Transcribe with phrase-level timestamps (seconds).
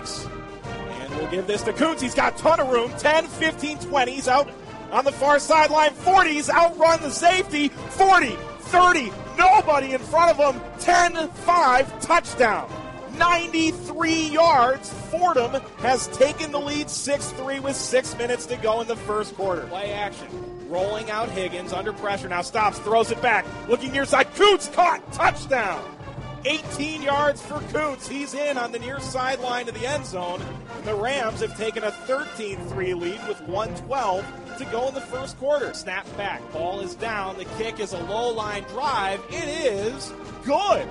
[0.00, 0.26] fakes.
[0.64, 2.00] And we'll give this to Koonce.
[2.00, 2.92] He's got a ton of room.
[2.98, 4.50] 10, 15, 20s out
[4.90, 5.90] on the far sideline.
[5.90, 7.68] 40s outrun the safety.
[7.68, 10.62] 40, 30, nobody in front of him.
[10.80, 12.70] 10, 5, touchdown.
[13.18, 14.90] 93 yards.
[15.10, 19.34] Fordham has taken the lead 6 3 with six minutes to go in the first
[19.34, 19.66] quarter.
[19.66, 20.26] Play action.
[20.68, 22.28] Rolling out Higgins under pressure.
[22.28, 23.44] Now stops, throws it back.
[23.68, 24.32] Looking near side.
[24.34, 25.12] Koonce caught.
[25.12, 25.99] Touchdown.
[26.44, 28.08] 18 yards for Koonce.
[28.08, 30.42] He's in on the near sideline of the end zone.
[30.84, 35.38] The Rams have taken a 13 3 lead with 112 to go in the first
[35.38, 35.74] quarter.
[35.74, 36.40] Snap back.
[36.52, 37.36] Ball is down.
[37.36, 39.20] The kick is a low line drive.
[39.28, 40.12] It is
[40.44, 40.88] good.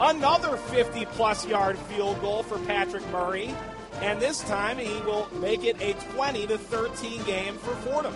[0.00, 3.54] Another 50 plus yard field goal for Patrick Murray.
[4.00, 8.14] And this time he will make it a 20 to 13 game for Fordham.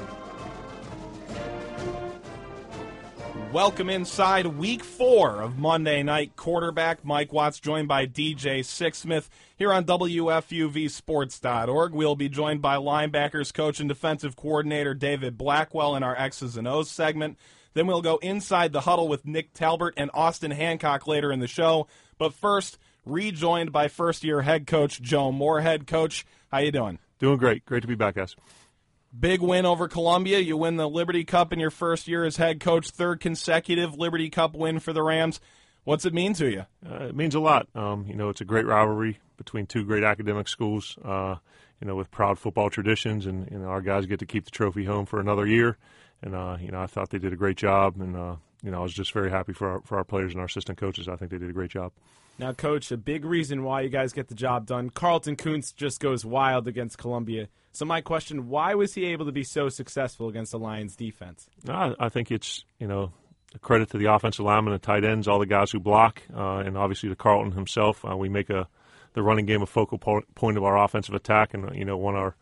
[3.52, 7.04] Welcome inside week four of Monday Night Quarterback.
[7.04, 9.28] Mike Watts joined by DJ Sixsmith
[9.58, 11.92] here on WFUVSports.org.
[11.92, 16.66] We'll be joined by linebackers coach and defensive coordinator David Blackwell in our X's and
[16.66, 17.36] O's segment.
[17.74, 21.46] Then we'll go inside the huddle with Nick Talbert and Austin Hancock later in the
[21.46, 21.88] show.
[22.16, 25.86] But first, rejoined by first-year head coach Joe Moorhead.
[25.86, 26.98] Coach, how you doing?
[27.18, 27.66] Doing great.
[27.66, 28.34] Great to be back, guys.
[29.18, 30.38] Big win over Columbia.
[30.38, 34.30] You win the Liberty Cup in your first year as head coach, third consecutive Liberty
[34.30, 35.40] Cup win for the Rams.
[35.84, 36.64] What's it mean to you?
[36.88, 37.68] Uh, it means a lot.
[37.74, 40.96] Um, you know, it's a great rivalry between two great academic schools.
[41.04, 41.36] Uh,
[41.80, 44.52] you know, with proud football traditions, and you know, our guys get to keep the
[44.52, 45.76] trophy home for another year.
[46.22, 48.78] And uh, you know, I thought they did a great job, and uh, you know,
[48.78, 51.08] I was just very happy for our, for our players and our assistant coaches.
[51.08, 51.90] I think they did a great job.
[52.42, 54.90] Now, coach, a big reason why you guys get the job done.
[54.90, 57.46] Carlton Koonce just goes wild against Columbia.
[57.70, 61.48] So my question: Why was he able to be so successful against the Lions' defense?
[61.68, 63.12] I, I think it's you know
[63.54, 66.56] a credit to the offensive linemen, the tight ends, all the guys who block, uh,
[66.56, 68.04] and obviously to Carlton himself.
[68.04, 68.66] Uh, we make a
[69.12, 72.34] the running game a focal point of our offensive attack, and you know one our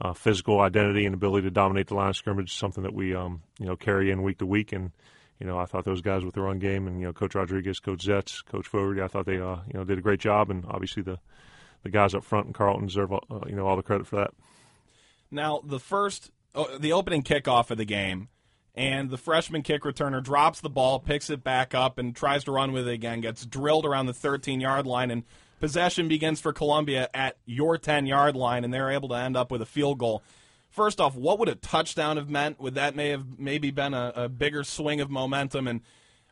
[0.00, 3.16] uh, physical identity and ability to dominate the line of scrimmage is something that we
[3.16, 4.72] um, you know carry in week to week.
[4.72, 4.92] And
[5.40, 7.80] you know I thought those guys with the run game and you know Coach Rodriguez,
[7.80, 10.64] Coach Zetz, Coach Fogarty, I thought they uh, you know did a great job, and
[10.68, 11.18] obviously the
[11.82, 14.30] the guys up front and Carlton deserve uh, you know all the credit for that.
[15.30, 18.28] Now, the first, oh, the opening kickoff of the game,
[18.74, 22.52] and the freshman kick returner drops the ball, picks it back up, and tries to
[22.52, 25.22] run with it again, gets drilled around the 13 yard line, and
[25.60, 29.50] possession begins for Columbia at your 10 yard line, and they're able to end up
[29.50, 30.22] with a field goal.
[30.70, 32.60] First off, what would a touchdown have meant?
[32.60, 35.66] Would that may have maybe been a, a bigger swing of momentum?
[35.66, 35.80] And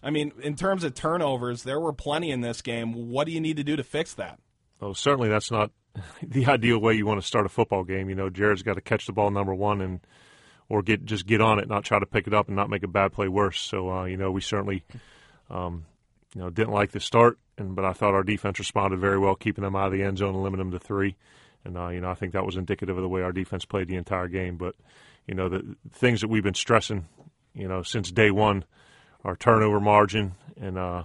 [0.03, 3.11] I mean, in terms of turnovers, there were plenty in this game.
[3.11, 4.39] What do you need to do to fix that?
[4.81, 5.73] Oh, certainly that's not
[6.23, 8.09] the ideal way you want to start a football game.
[8.09, 10.01] You know, Jared's got to catch the ball number one and
[10.69, 12.83] or get just get on it, not try to pick it up and not make
[12.83, 13.61] a bad play worse.
[13.61, 14.85] So uh, you know, we certainly
[15.51, 15.87] um,
[16.35, 19.35] you know didn't like the start, and but I thought our defense responded very well,
[19.35, 21.17] keeping them out of the end zone and limiting them to three.
[21.69, 23.89] And uh, you know, I think that was indicative of the way our defense played
[23.89, 24.57] the entire game.
[24.57, 24.75] But
[25.27, 27.07] you know, the things that we've been stressing,
[27.55, 28.65] you know, since day one,
[29.23, 31.05] our turnover margin and uh,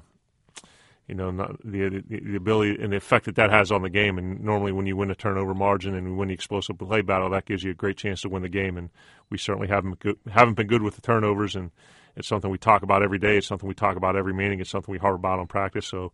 [1.06, 1.31] you know,
[1.66, 4.18] the, the, the ability and the effect that that has on the game.
[4.18, 7.46] And normally, when you win a turnover margin and win the explosive play battle, that
[7.46, 8.78] gives you a great chance to win the game.
[8.78, 8.90] And
[9.29, 11.72] we certainly haven't haven't been good with the turnovers, and
[12.16, 13.38] it's something we talk about every day.
[13.38, 14.62] It's something we talk about every meeting.
[14.62, 15.85] It's something we harp about on practice.
[15.85, 16.13] So,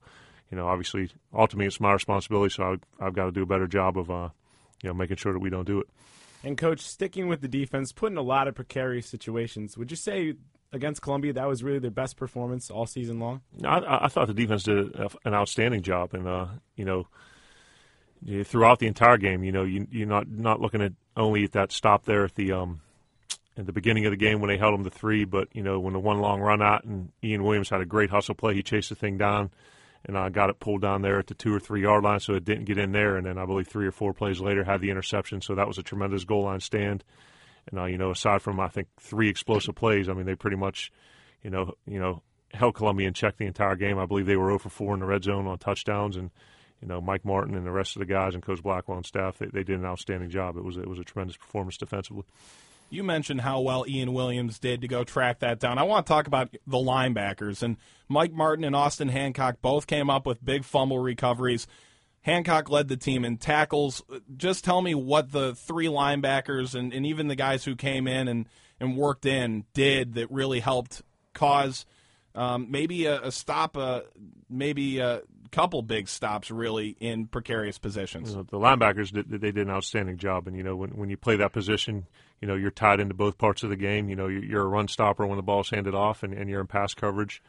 [0.52, 2.54] you know, obviously, ultimately, it's my responsibility.
[2.54, 4.30] So I, have got to do a better job of, uh,
[4.82, 5.88] you know, making sure that we don't do it.
[6.44, 9.78] And coach, sticking with the defense, put in a lot of precarious situations.
[9.78, 10.36] Would you say
[10.72, 13.42] against Columbia, that was really their best performance all season long?
[13.64, 17.08] I, I thought the defense did an outstanding job, and uh, you know,
[18.44, 21.72] throughout the entire game, you know, you, you're not not looking at only at that
[21.72, 22.82] stop there at the um,
[23.58, 25.80] at the beginning of the game when they held them to three, but you know,
[25.80, 28.64] when the one long run out and Ian Williams had a great hustle play, he
[28.64, 29.52] chased the thing down.
[30.06, 32.34] And I got it pulled down there at the two or three yard line, so
[32.34, 33.18] it didn't get in there.
[33.18, 35.78] And then I believe three or four plays later had the interception, so that was
[35.78, 37.04] a tremendous goal line stand.
[37.70, 40.58] And uh, you know, aside from I think three explosive plays, I mean, they pretty
[40.58, 40.92] much,
[41.44, 42.24] you know, you know,
[42.54, 44.00] held Columbia in check the entire game.
[44.00, 46.32] I believe they were 0 for 4 in the red zone on touchdowns, and
[46.82, 49.38] you know, Mike Martin and the rest of the guys and Coach Blackwell and staff,
[49.38, 50.56] they, they did an outstanding job.
[50.56, 52.24] It was it was a tremendous performance defensively.
[52.90, 55.78] You mentioned how well Ian Williams did to go track that down.
[55.78, 57.78] I want to talk about the linebackers and
[58.08, 61.68] Mike Martin and Austin Hancock both came up with big fumble recoveries.
[62.22, 64.02] Hancock led the team in tackles.
[64.36, 68.28] Just tell me what the three linebackers and, and even the guys who came in
[68.28, 68.48] and,
[68.80, 71.02] and worked in did that really helped
[71.34, 71.86] cause
[72.36, 74.02] um, maybe a, a stop, uh,
[74.50, 75.22] maybe a
[75.52, 78.32] couple big stops really in precarious positions.
[78.32, 81.10] You know, the linebackers did, they did an outstanding job, and you know when when
[81.10, 82.08] you play that position,
[82.42, 84.10] you know you're tied into both parts of the game.
[84.10, 86.68] You know you're a run stopper when the ball's handed off, and, and you're in
[86.68, 87.42] pass coverage,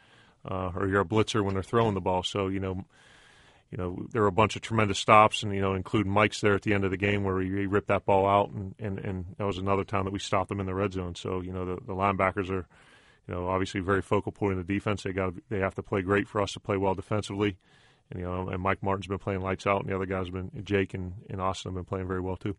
[0.49, 2.23] uh, or you're a blitzer when they're throwing the ball.
[2.23, 2.85] So you know
[3.71, 6.55] you know, there were a bunch of tremendous stops, and you know, including Mike's there
[6.55, 8.99] at the end of the game where he, he ripped that ball out, and, and
[8.99, 11.15] and that was another time that we stopped them in the red zone.
[11.15, 12.67] So you know, the, the linebackers are,
[13.27, 15.03] you know, obviously very focal point in the defense.
[15.03, 17.57] They got they have to play great for us to play well defensively,
[18.09, 20.33] and you know, and Mike Martin's been playing lights out, and the other guys have
[20.33, 22.57] been Jake and, and Austin have been playing very well too.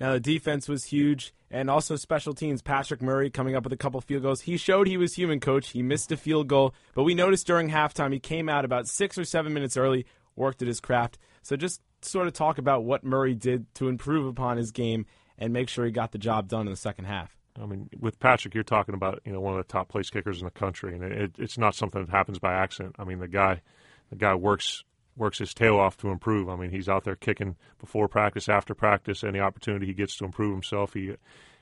[0.00, 2.62] Now the defense was huge, and also special teams.
[2.62, 4.42] Patrick Murray coming up with a couple field goals.
[4.42, 5.70] He showed he was human, coach.
[5.70, 9.18] He missed a field goal, but we noticed during halftime he came out about six
[9.18, 11.18] or seven minutes early, worked at his craft.
[11.42, 15.06] So just sort of talk about what Murray did to improve upon his game
[15.38, 17.36] and make sure he got the job done in the second half.
[17.60, 20.38] I mean, with Patrick, you're talking about you know one of the top place kickers
[20.38, 22.96] in the country, and it, it's not something that happens by accident.
[22.98, 23.60] I mean, the guy,
[24.10, 24.84] the guy works
[25.16, 26.48] works his tail off to improve.
[26.48, 30.24] I mean, he's out there kicking before practice, after practice, any opportunity he gets to
[30.24, 31.14] improve himself, he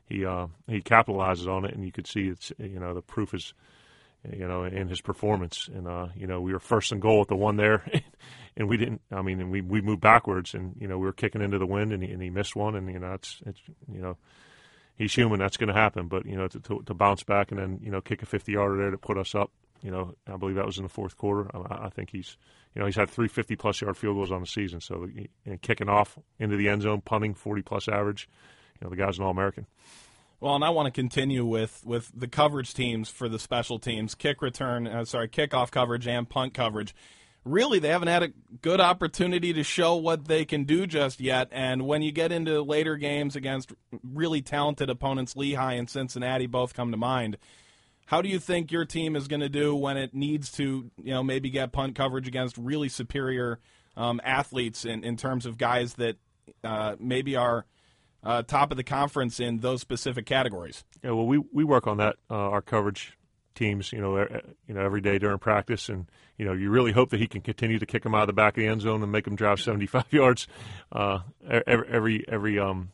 [0.06, 3.32] he uh, he capitalizes on it, and you could see it's you know the proof
[3.32, 3.54] is
[4.30, 5.68] you know in his performance.
[5.72, 7.84] And uh, you know we were first and goal at the one there,
[8.56, 9.00] and we didn't.
[9.10, 11.66] I mean, and we we moved backwards, and you know we were kicking into the
[11.66, 13.60] wind, and he, and he missed one, and you know it's it's
[13.90, 14.16] you know.
[14.96, 15.38] He's human.
[15.38, 17.90] That's going to happen, but you know to, to, to bounce back and then you
[17.90, 19.50] know kick a 50 yarder there to put us up
[19.82, 21.50] you know, I believe that was in the fourth quarter.
[21.54, 22.36] I, I think he's,
[22.74, 24.80] you know, he's had 350 plus yard field goals on the season.
[24.80, 25.08] So
[25.46, 28.28] and kicking off into the end zone, punting 40 plus average,
[28.80, 29.66] you know, the guy's an All American.
[30.40, 34.14] Well, and I want to continue with, with the coverage teams for the special teams,
[34.14, 36.94] kick return, uh, sorry, kickoff coverage and punt coverage.
[37.44, 41.48] Really, they haven't had a good opportunity to show what they can do just yet.
[41.52, 43.72] And when you get into later games against
[44.02, 47.38] really talented opponents, Lehigh and Cincinnati both come to mind
[48.10, 51.14] how do you think your team is going to do when it needs to, you
[51.14, 53.60] know, maybe get punt coverage against really superior
[53.96, 56.16] um, athletes in, in terms of guys that
[56.64, 57.66] uh, maybe are
[58.24, 60.82] uh, top of the conference in those specific categories?
[61.04, 63.16] Yeah, well, we, we work on that, uh, our coverage
[63.54, 64.18] teams, you know,
[64.66, 67.42] you know, every day during practice, and you know, you really hope that he can
[67.42, 69.36] continue to kick them out of the back of the end zone and make them
[69.36, 70.48] drive 75 yards
[70.90, 72.90] uh, every every every um,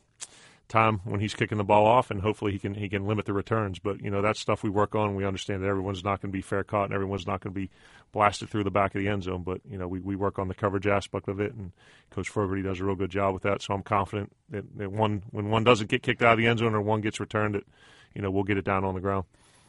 [0.68, 3.32] time when he's kicking the ball off, and hopefully he can he can limit the
[3.32, 3.78] returns.
[3.78, 5.14] But you know that's stuff we work on.
[5.14, 7.60] We understand that everyone's not going to be fair caught, and everyone's not going to
[7.60, 7.70] be
[8.12, 9.42] blasted through the back of the end zone.
[9.42, 11.72] But you know we, we work on the coverage aspect of it, and
[12.10, 13.62] Coach Fogarty does a real good job with that.
[13.62, 16.58] So I'm confident that, that one when one doesn't get kicked out of the end
[16.58, 17.66] zone or one gets returned, it
[18.14, 19.24] you know we'll get it down on the ground.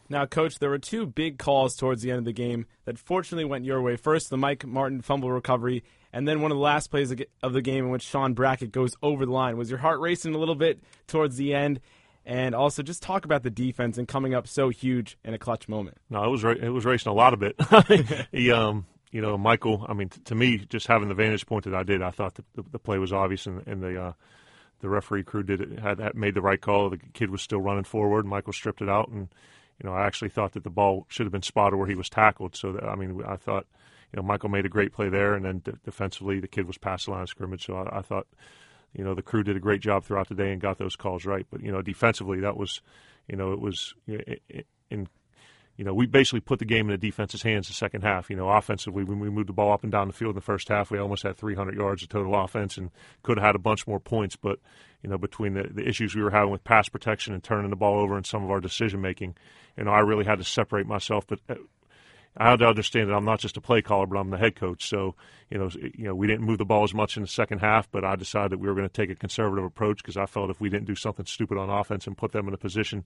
[0.09, 3.45] Now, Coach, there were two big calls towards the end of the game that fortunately
[3.45, 3.97] went your way.
[3.97, 5.83] First, the Mike Martin fumble recovery,
[6.13, 7.13] and then one of the last plays
[7.43, 9.57] of the game in which Sean Brackett goes over the line.
[9.57, 11.79] Was your heart racing a little bit towards the end?
[12.25, 15.69] And also, just talk about the defense and coming up so huge in a clutch
[15.69, 15.97] moment.
[16.09, 18.27] No, it was it was racing a lot of it.
[18.33, 19.85] he, um, you know, Michael.
[19.87, 22.35] I mean, t- to me, just having the vantage point that I did, I thought
[22.35, 24.13] the, the play was obvious, and, and the uh,
[24.81, 26.89] the referee crew did it, had, had made the right call.
[26.89, 28.25] The kid was still running forward.
[28.25, 29.29] Michael stripped it out, and
[29.81, 32.09] you know, I actually thought that the ball should have been spotted where he was
[32.09, 32.55] tackled.
[32.55, 33.65] So, that, I mean, I thought,
[34.11, 37.05] you know, Michael made a great play there, and then defensively, the kid was past
[37.05, 37.65] the line of scrimmage.
[37.65, 38.27] So I, I thought,
[38.93, 41.25] you know, the crew did a great job throughout the day and got those calls
[41.25, 41.45] right.
[41.51, 42.81] But you know, defensively, that was,
[43.27, 43.93] you know, it was
[44.89, 45.07] in
[45.77, 48.31] you know, we basically put the game in the defense's hands the second half.
[48.31, 50.41] You know, offensively, when we moved the ball up and down the field in the
[50.41, 52.89] first half, we almost had 300 yards of total offense and
[53.21, 54.35] could have had a bunch more points.
[54.35, 54.59] But,
[55.03, 57.75] you know, between the, the issues we were having with pass protection and turning the
[57.75, 59.35] ball over and some of our decision making,
[59.77, 61.25] you know, I really had to separate myself.
[61.27, 61.55] But uh,
[62.35, 64.55] I had to understand that I'm not just a play caller, but I'm the head
[64.55, 64.87] coach.
[64.87, 65.15] So,
[65.49, 67.89] you know, you know, we didn't move the ball as much in the second half,
[67.91, 70.49] but I decided that we were going to take a conservative approach because I felt
[70.49, 73.05] if we didn't do something stupid on offense and put them in a position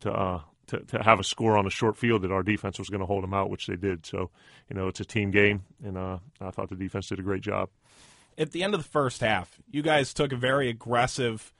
[0.00, 2.88] to uh, to, to have a score on a short field that our defense was
[2.88, 4.06] going to hold them out, which they did.
[4.06, 4.30] So,
[4.68, 7.42] you know, it's a team game, and uh, I thought the defense did a great
[7.42, 7.70] job.
[8.40, 11.52] At the end of the first half, you guys took a very aggressive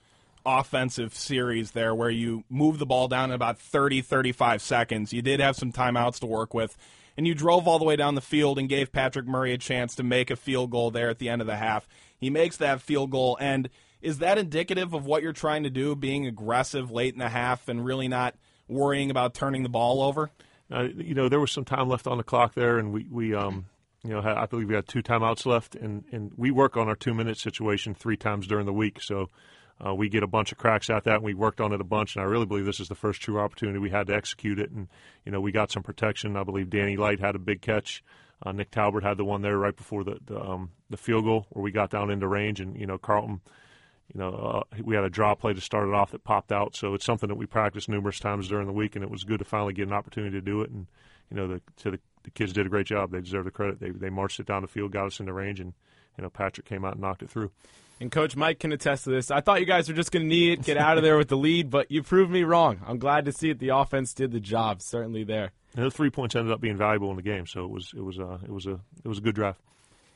[0.44, 5.12] offensive series there where you moved the ball down in about 30, 35 seconds.
[5.12, 6.76] You did have some timeouts to work with,
[7.16, 9.94] and you drove all the way down the field and gave Patrick Murray a chance
[9.96, 11.86] to make a field goal there at the end of the half.
[12.18, 13.68] He makes that field goal, and
[14.00, 17.68] is that indicative of what you're trying to do, being aggressive late in the half
[17.68, 18.34] and really not–
[18.70, 20.30] worrying about turning the ball over?
[20.70, 23.34] Uh, you know, there was some time left on the clock there, and we, we
[23.34, 23.66] um,
[24.02, 26.96] you know, I believe we had two timeouts left, and, and we work on our
[26.96, 29.02] two minute situation three times during the week.
[29.02, 29.28] So
[29.84, 31.84] uh, we get a bunch of cracks at that, and we worked on it a
[31.84, 32.16] bunch.
[32.16, 34.70] And I really believe this is the first true opportunity we had to execute it.
[34.70, 34.88] And
[35.24, 36.36] you know, we got some protection.
[36.36, 38.02] I believe Danny Light had a big catch.
[38.42, 41.46] Uh, Nick Talbert had the one there right before the the, um, the field goal
[41.50, 43.40] where we got down into range, and you know, Carlton
[44.14, 46.74] you know, uh, we had a draw play to start it off that popped out.
[46.74, 49.38] So it's something that we practiced numerous times during the week, and it was good
[49.38, 50.70] to finally get an opportunity to do it.
[50.70, 50.86] And
[51.30, 53.10] you know, the to the, the kids did a great job.
[53.10, 53.80] They deserve the credit.
[53.80, 55.72] They they marched it down the field, got us in the range, and
[56.16, 57.50] you know, Patrick came out and knocked it through.
[58.00, 59.30] And Coach Mike can attest to this.
[59.30, 61.28] I thought you guys were just going to need it, get out of there with
[61.28, 62.80] the lead, but you proved me wrong.
[62.86, 63.58] I'm glad to see it.
[63.58, 65.52] The offense did the job, certainly there.
[65.76, 68.02] And the three points ended up being valuable in the game, so it was it
[68.02, 69.56] was uh, it was a it was a good drive.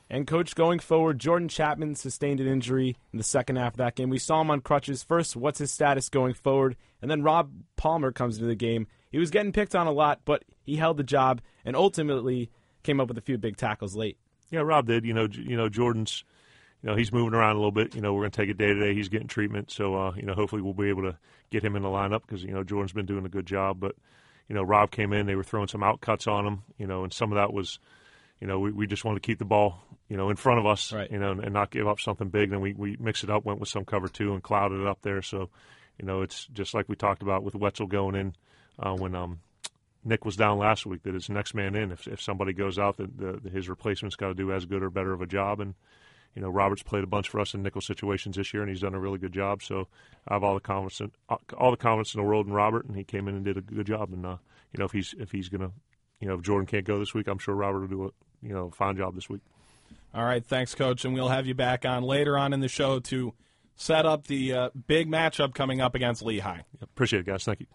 [0.09, 3.95] And coach, going forward, Jordan Chapman sustained an injury in the second half of that
[3.95, 4.09] game.
[4.09, 5.01] We saw him on crutches.
[5.01, 6.75] First, what's his status going forward?
[7.01, 8.87] And then Rob Palmer comes into the game.
[9.15, 12.51] He was getting picked on a lot, but he held the job and ultimately
[12.83, 14.17] came up with a few big tackles late.
[14.51, 15.05] Yeah, Rob did.
[15.05, 16.25] You know, you know Jordan's.
[16.83, 17.95] You know, he's moving around a little bit.
[17.95, 18.93] You know, we're going to take it day to day.
[18.93, 21.17] He's getting treatment, so uh, you know, hopefully we'll be able to
[21.49, 23.79] get him in the lineup because you know Jordan's been doing a good job.
[23.79, 23.95] But
[24.49, 25.27] you know, Rob came in.
[25.27, 26.63] They were throwing some out cuts on him.
[26.77, 27.79] You know, and some of that was
[28.41, 30.65] you know, we, we just wanted to keep the ball, you know, in front of
[30.65, 31.09] us, right.
[31.09, 32.49] you know, and, and, not give up something big.
[32.49, 35.01] Then we, we mixed it up, went with some cover two and clouded it up
[35.03, 35.21] there.
[35.21, 35.49] So,
[35.97, 38.35] you know, it's just like we talked about with Wetzel going in
[38.79, 39.39] uh, when um,
[40.03, 41.91] Nick was down last week, that it's next man in.
[41.91, 44.89] If, if somebody goes out, that the, his replacement's got to do as good or
[44.89, 45.59] better of a job.
[45.59, 45.73] And,
[46.35, 48.81] you know, Robert's played a bunch for us in nickel situations this year, and he's
[48.81, 49.63] done a really good job.
[49.63, 49.87] So
[50.27, 51.11] I have all the confidence, in,
[51.57, 53.61] all the confidence in the world in Robert, and he came in and did a
[53.61, 54.11] good job.
[54.11, 54.37] And uh,
[54.73, 55.71] you know, if he's if he's gonna
[56.19, 58.09] you know, if Jordan can't go this week, I'm sure Robert will do a
[58.45, 59.41] you know fine job this week.
[60.13, 62.99] All right, thanks, Coach, and we'll have you back on later on in the show
[62.99, 63.33] to
[63.75, 66.61] set up the uh, big matchup coming up against Lehigh.
[66.81, 67.43] Appreciate it, guys.
[67.43, 67.65] Thank you.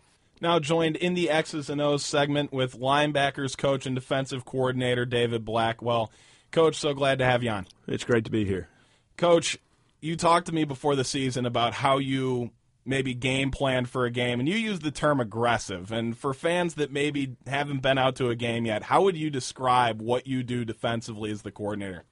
[0.40, 5.44] Now joined in the X's and O's segment with linebackers coach and defensive coordinator David
[5.44, 6.10] Blackwell.
[6.50, 7.66] Coach, so glad to have you on.
[7.86, 8.68] It's great to be here.
[9.16, 9.58] Coach,
[10.00, 12.50] you talked to me before the season about how you
[12.86, 15.92] maybe game plan for a game, and you use the term aggressive.
[15.92, 19.30] And for fans that maybe haven't been out to a game yet, how would you
[19.30, 22.04] describe what you do defensively as the coordinator?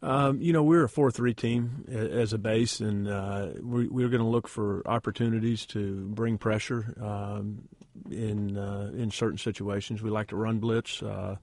[0.00, 4.08] Um, you know, we're a 4 3 team as a base, and uh, we, are
[4.08, 7.68] going to look for opportunities to bring pressure um,
[8.08, 10.00] in, uh, in certain situations.
[10.00, 11.36] We like to run blitz uh,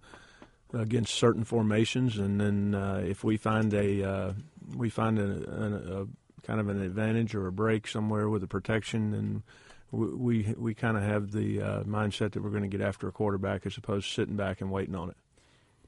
[0.73, 4.33] against certain formations, and then uh, if we find a uh,
[4.75, 6.07] we find a, a
[6.43, 9.43] kind of an advantage or a break somewhere with a protection, and
[9.91, 10.07] we
[10.45, 13.11] we, we kind of have the uh, mindset that we're going to get after a
[13.11, 15.17] quarterback as opposed to sitting back and waiting on it.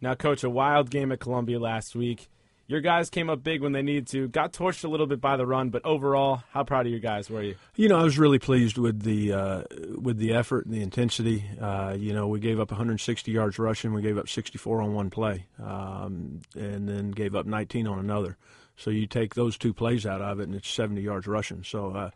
[0.01, 2.27] Now, coach, a wild game at Columbia last week.
[2.69, 4.27] Your guys came up big when they needed to.
[4.27, 7.29] Got torched a little bit by the run, but overall, how proud of your guys
[7.29, 7.55] were you?
[7.77, 9.63] You know, I was really pleased with the uh,
[9.97, 11.45] with the effort and the intensity.
[11.61, 13.93] Uh, you know, we gave up 160 yards rushing.
[13.93, 18.35] We gave up 64 on one play, um, and then gave up 19 on another.
[18.75, 21.63] So you take those two plays out of it, and it's 70 yards rushing.
[21.63, 22.09] So uh,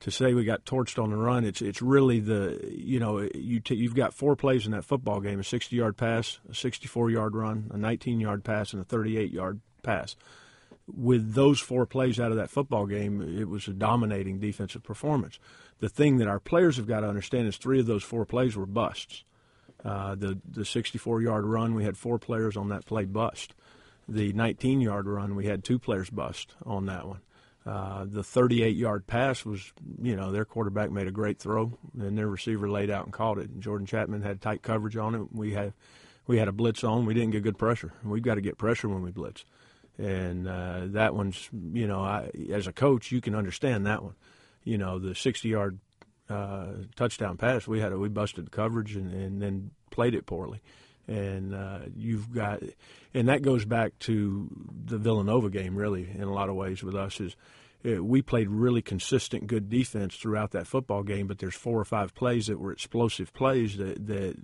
[0.00, 3.60] to say we got torched on the run, it's it's really the you know you
[3.60, 7.10] t- you've got four plays in that football game: a 60 yard pass, a 64
[7.10, 10.16] yard run, a 19 yard pass, and a 38 yard pass.
[10.86, 15.38] With those four plays out of that football game, it was a dominating defensive performance.
[15.80, 18.56] The thing that our players have got to understand is three of those four plays
[18.56, 19.24] were busts.
[19.84, 23.54] Uh, the the 64 yard run, we had four players on that play bust
[24.08, 27.20] the 19 yard run, we had two players bust on that one.
[27.66, 32.16] Uh, the 38 yard pass was, you know, their quarterback made a great throw, and
[32.16, 33.50] their receiver laid out and caught it.
[33.50, 35.32] And Jordan Chapman had tight coverage on it.
[35.32, 35.74] We had
[36.26, 37.04] we had a blitz on.
[37.04, 37.92] We didn't get good pressure.
[38.02, 39.44] We've got to get pressure when we blitz,
[39.98, 44.14] and uh, that one's, you know, I, as a coach, you can understand that one.
[44.64, 45.78] You know, the 60 yard
[46.28, 50.26] uh, touchdown pass, we had a, we busted the coverage and, and then played it
[50.26, 50.60] poorly
[51.08, 52.62] and uh, you've got,
[53.14, 54.46] and that goes back to
[54.84, 57.34] the Villanova game, really, in a lot of ways with us is.
[57.86, 61.84] Uh, we played really consistent, good defense throughout that football game, but there's four or
[61.84, 64.34] five plays that were explosive plays that, that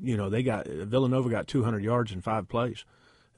[0.00, 2.84] you know they got Villanova got 200 yards in five plays.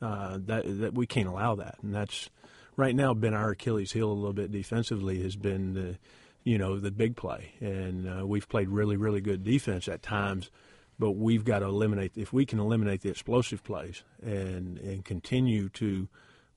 [0.00, 2.30] Uh, that that we can't allow that, and that's
[2.76, 5.98] right now been our Achilles heel a little bit defensively has been the
[6.44, 10.50] you know the big play, and uh, we've played really really good defense at times
[10.98, 15.68] but we've got to eliminate if we can eliminate the explosive plays and and continue
[15.68, 16.08] to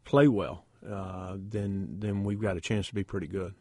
[0.04, 3.54] play well, uh, then then we've got a chance to be pretty good.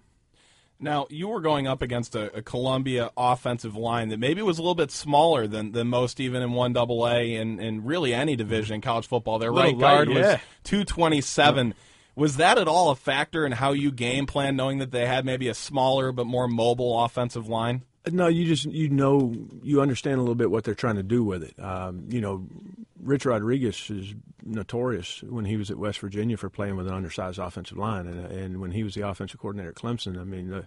[0.81, 4.63] Now you were going up against a, a, Columbia offensive line that maybe was a
[4.63, 8.35] little bit smaller than, than most, even in one double A and, and really any
[8.35, 9.39] division in college football.
[9.39, 10.33] Their right guard yeah.
[10.33, 11.75] was two twenty seven.
[12.17, 15.25] Was that at all a factor in how you game plan, knowing that they had
[15.25, 17.83] maybe a smaller but more mobile offensive line?
[18.11, 21.23] No, you just you know you understand a little bit what they're trying to do
[21.23, 21.55] with it.
[21.63, 22.47] Um, you know,
[23.03, 27.39] Rich Rodriguez is notorious when he was at West Virginia for playing with an undersized
[27.39, 30.63] offensive line, and, and when he was the offensive coordinator at Clemson, I mean, uh,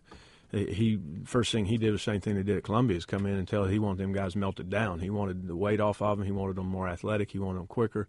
[0.53, 3.25] he first thing he did was the same thing they did at Columbia is come
[3.25, 4.99] in and tell he wanted them guys melted down.
[4.99, 6.27] He wanted the weight off of them.
[6.27, 7.31] He wanted them more athletic.
[7.31, 8.07] He wanted them quicker.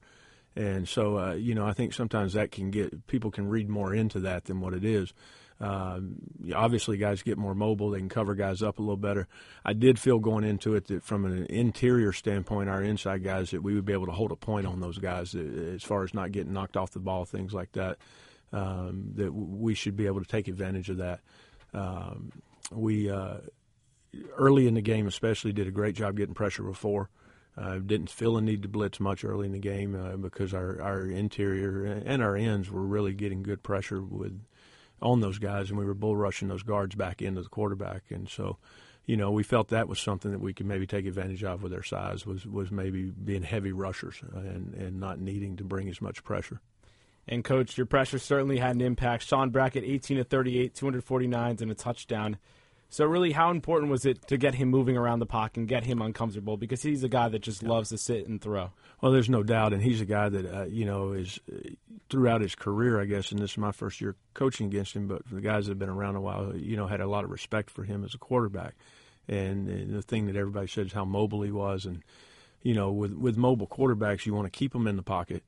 [0.56, 3.94] And so, uh, you know, I think sometimes that can get people can read more
[3.94, 5.12] into that than what it is.
[5.64, 6.00] Uh,
[6.54, 9.26] obviously, guys get more mobile; they can cover guys up a little better.
[9.64, 13.62] I did feel going into it that, from an interior standpoint, our inside guys that
[13.62, 16.32] we would be able to hold a point on those guys as far as not
[16.32, 17.98] getting knocked off the ball, things like that.
[18.52, 21.20] Um, that we should be able to take advantage of that.
[21.72, 22.30] Um,
[22.70, 23.38] we uh,
[24.36, 27.08] early in the game, especially, did a great job getting pressure before.
[27.56, 30.80] Uh, didn't feel a need to blitz much early in the game uh, because our,
[30.82, 34.40] our interior and our ends were really getting good pressure with
[35.04, 38.04] on those guys, and we were bull rushing those guards back into the quarterback.
[38.10, 38.56] And so,
[39.04, 41.70] you know, we felt that was something that we could maybe take advantage of with
[41.70, 46.00] their size was was maybe being heavy rushers and and not needing to bring as
[46.00, 46.60] much pressure.
[47.28, 49.24] And coach, your pressure certainly had an impact.
[49.24, 52.38] Sean Brackett, 18 to 38, 249s and a touchdown.
[52.90, 55.84] So really, how important was it to get him moving around the pocket and get
[55.84, 56.56] him uncomfortable?
[56.56, 58.70] Because he's a guy that just loves to sit and throw.
[59.00, 61.70] Well, there's no doubt, and he's a guy that uh, you know is uh,
[62.08, 63.32] throughout his career, I guess.
[63.32, 65.78] And this is my first year coaching against him, but for the guys that have
[65.78, 68.18] been around a while, you know, had a lot of respect for him as a
[68.18, 68.74] quarterback.
[69.26, 72.02] And, and the thing that everybody said is how mobile he was, and
[72.62, 75.42] you know, with with mobile quarterbacks, you want to keep them in the pocket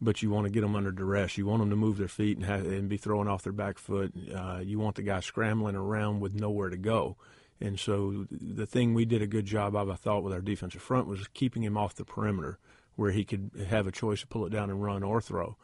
[0.00, 1.36] but you want to get them under duress.
[1.36, 3.78] You want them to move their feet and, have, and be throwing off their back
[3.78, 4.12] foot.
[4.34, 7.16] Uh, you want the guy scrambling around with nowhere to go.
[7.60, 10.80] And so the thing we did a good job of, I thought, with our defensive
[10.80, 12.58] front was keeping him off the perimeter
[12.96, 15.56] where he could have a choice to pull it down and run or throw.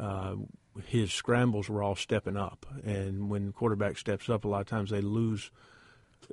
[0.00, 0.36] Uh,
[0.86, 2.64] his scrambles were all stepping up.
[2.84, 5.50] And when quarterback steps up, a lot of times they lose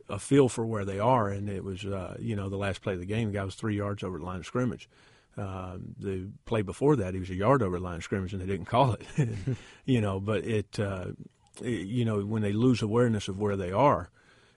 [0.07, 1.27] a feel for where they are.
[1.27, 3.55] And it was, uh, you know, the last play of the game, the guy was
[3.55, 4.89] three yards over the line of scrimmage.
[5.39, 8.65] Uh, the play before that, he was a yard over line scrimmage, and they didn't
[8.65, 9.05] call it.
[9.85, 11.05] you know, but it, uh,
[11.61, 14.09] it, you know, when they lose awareness of where they are,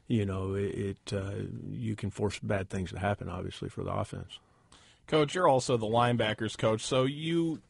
[0.09, 3.29] you know, it, it uh, you can force bad things to happen.
[3.29, 4.41] Obviously, for the offense.
[5.07, 7.61] Coach, you're also the linebackers coach, so you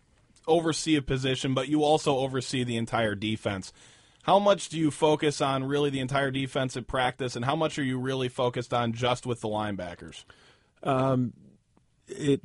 [0.46, 3.72] oversee a position, but you also oversee the entire defense.
[4.22, 7.84] How much do you focus on really the entire defensive practice, and how much are
[7.84, 10.24] you really focused on just with the linebackers?
[10.82, 11.32] Um,
[12.08, 12.40] it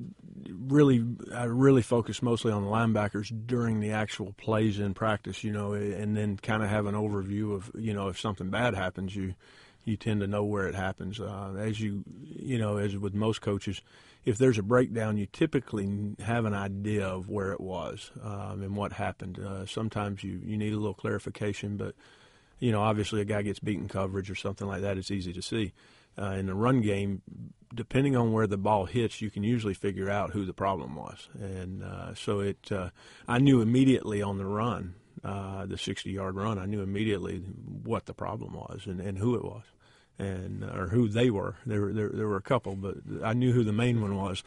[0.60, 5.52] really I really focus mostly on the linebackers during the actual plays in practice, you
[5.52, 9.16] know, and then kind of have an overview of you know if something bad happens,
[9.16, 9.36] you
[9.84, 11.20] you tend to know where it happens.
[11.20, 13.82] Uh, as you you know, as with most coaches,
[14.26, 18.76] if there's a breakdown, you typically have an idea of where it was um, and
[18.76, 19.40] what happened.
[19.40, 21.96] Uh, sometimes you you need a little clarification, but
[22.60, 25.42] you know, obviously a guy gets beaten coverage or something like that, it's easy to
[25.42, 25.74] see.
[26.20, 27.22] Uh, in the run game,
[27.74, 31.28] depending on where the ball hits, you can usually figure out who the problem was.
[31.40, 32.90] And uh, so it, uh,
[33.28, 37.38] I knew immediately on the run, uh, the 60-yard run, I knew immediately
[37.84, 39.64] what the problem was and, and who it was.
[40.20, 41.58] And or who they were.
[41.68, 44.44] There, there, there were a couple, but I knew who the main one was.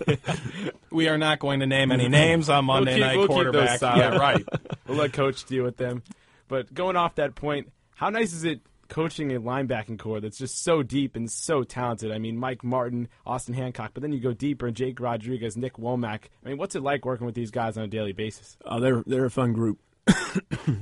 [0.90, 3.82] we are not going to name any names on Monday we'll Night we'll Quarterback.
[3.82, 4.42] yeah, right.
[4.88, 6.02] we'll let Coach deal with them.
[6.48, 10.62] But going off that point, how nice is it coaching a linebacking core that's just
[10.62, 12.12] so deep and so talented.
[12.12, 15.78] I mean, Mike Martin, Austin Hancock, but then you go deeper, and Jake Rodriguez, Nick
[15.78, 16.24] Womack.
[16.44, 18.58] I mean, what's it like working with these guys on a daily basis?
[18.64, 19.78] Uh, they're they're a fun group.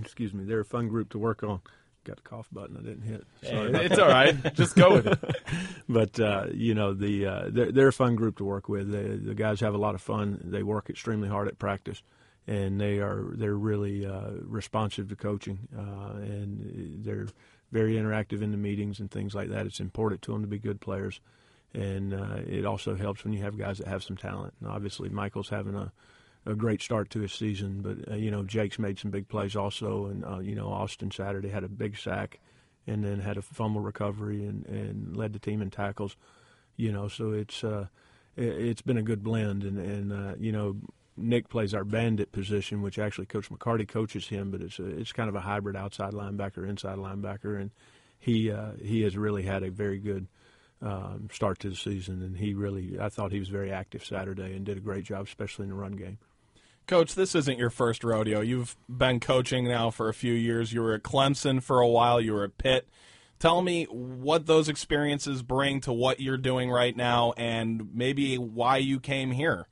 [0.02, 1.60] Excuse me, they're a fun group to work on.
[2.02, 3.24] Got a cough button I didn't hit.
[3.44, 4.54] Sorry hey, it's all right.
[4.54, 5.36] Just go with it.
[5.88, 8.90] but uh, you know, the uh, they're, they're a fun group to work with.
[8.90, 10.40] They, the guys have a lot of fun.
[10.42, 12.02] They work extremely hard at practice
[12.46, 17.28] and they are they're really uh, responsive to coaching, uh, and they're
[17.72, 19.66] very interactive in the meetings and things like that.
[19.66, 21.20] It's important to them to be good players,
[21.74, 24.54] and uh, it also helps when you have guys that have some talent.
[24.60, 25.92] And obviously, Michael's having a
[26.46, 29.56] a great start to his season, but uh, you know Jake's made some big plays
[29.56, 32.40] also, and uh, you know Austin Saturday had a big sack,
[32.86, 36.16] and then had a fumble recovery and and led the team in tackles.
[36.76, 37.86] You know, so it's uh,
[38.36, 40.76] it's been a good blend, and and uh, you know
[41.20, 45.12] Nick plays our bandit position, which actually Coach McCarty coaches him, but it's a, it's
[45.12, 47.70] kind of a hybrid outside linebacker, inside linebacker, and
[48.18, 50.26] he uh, he has really had a very good
[50.82, 54.54] um, start to the season, and he really I thought he was very active Saturday
[54.54, 56.18] and did a great job, especially in the run game.
[56.86, 58.40] Coach, this isn't your first rodeo.
[58.40, 60.72] You've been coaching now for a few years.
[60.72, 62.20] You were at Clemson for a while.
[62.20, 62.88] You were at Pitt.
[63.38, 68.78] Tell me what those experiences bring to what you're doing right now, and maybe why
[68.78, 69.66] you came here.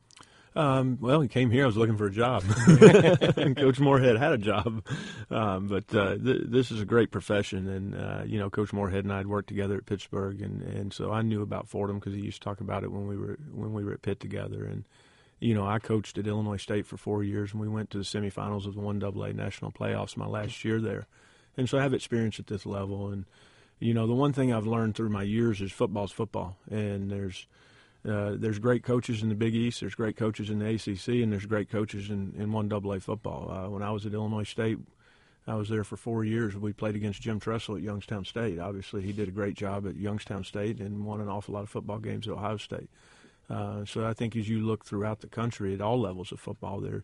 [0.57, 1.65] Um, well, he came here.
[1.65, 2.43] I was looking for a job,
[3.57, 4.85] Coach Moorhead had a job.
[5.31, 9.05] Um, but uh, th- this is a great profession, and uh, you know, Coach Moorhead
[9.05, 12.15] and I had worked together at Pittsburgh, and, and so I knew about Fordham because
[12.15, 14.65] he used to talk about it when we were when we were at Pitt together.
[14.65, 14.85] And
[15.41, 18.05] you know, I coached at Illinois State for four years, and we went to the
[18.05, 21.07] semifinals of the one AA national playoffs my last year there,
[21.57, 23.09] and so I have experience at this level.
[23.09, 23.27] And
[23.79, 27.47] you know, the one thing I've learned through my years is football's football, and there's
[28.07, 29.81] uh, there's great coaches in the Big East.
[29.81, 33.51] There's great coaches in the ACC, and there's great coaches in in one AA football.
[33.51, 34.79] Uh, when I was at Illinois State,
[35.47, 36.55] I was there for four years.
[36.55, 38.59] We played against Jim Tressel at Youngstown State.
[38.59, 41.71] Obviously, he did a great job at Youngstown State and won an awful lot of
[41.71, 42.91] football games at Ohio State.
[43.51, 46.81] Uh, so I think as you look throughout the country at all levels of football,
[46.81, 47.03] there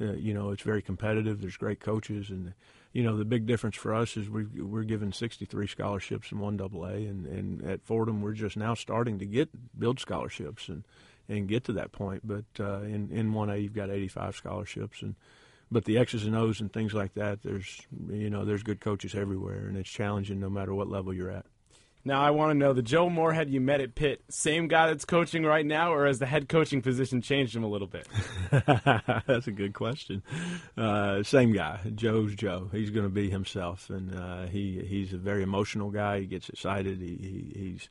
[0.00, 1.40] Uh, you know, it's very competitive.
[1.40, 2.52] There's great coaches, and
[2.92, 6.56] you know the big difference for us is we we're given 63 scholarships in one
[6.56, 10.84] double A, and and at Fordham we're just now starting to get build scholarships and
[11.28, 12.26] and get to that point.
[12.26, 15.14] But uh, in in one A you've got 85 scholarships, and
[15.70, 19.14] but the X's and O's and things like that, there's you know there's good coaches
[19.14, 21.46] everywhere, and it's challenging no matter what level you're at.
[22.08, 25.04] Now I want to know the Joe Moorhead you met at Pitt, same guy that's
[25.04, 28.08] coaching right now, or has the head coaching position changed him a little bit?
[29.26, 30.22] that's a good question.
[30.74, 32.70] Uh, same guy, Joe's Joe.
[32.72, 36.20] He's going to be himself, and uh, he he's a very emotional guy.
[36.20, 36.98] He gets excited.
[36.98, 37.90] He, he he's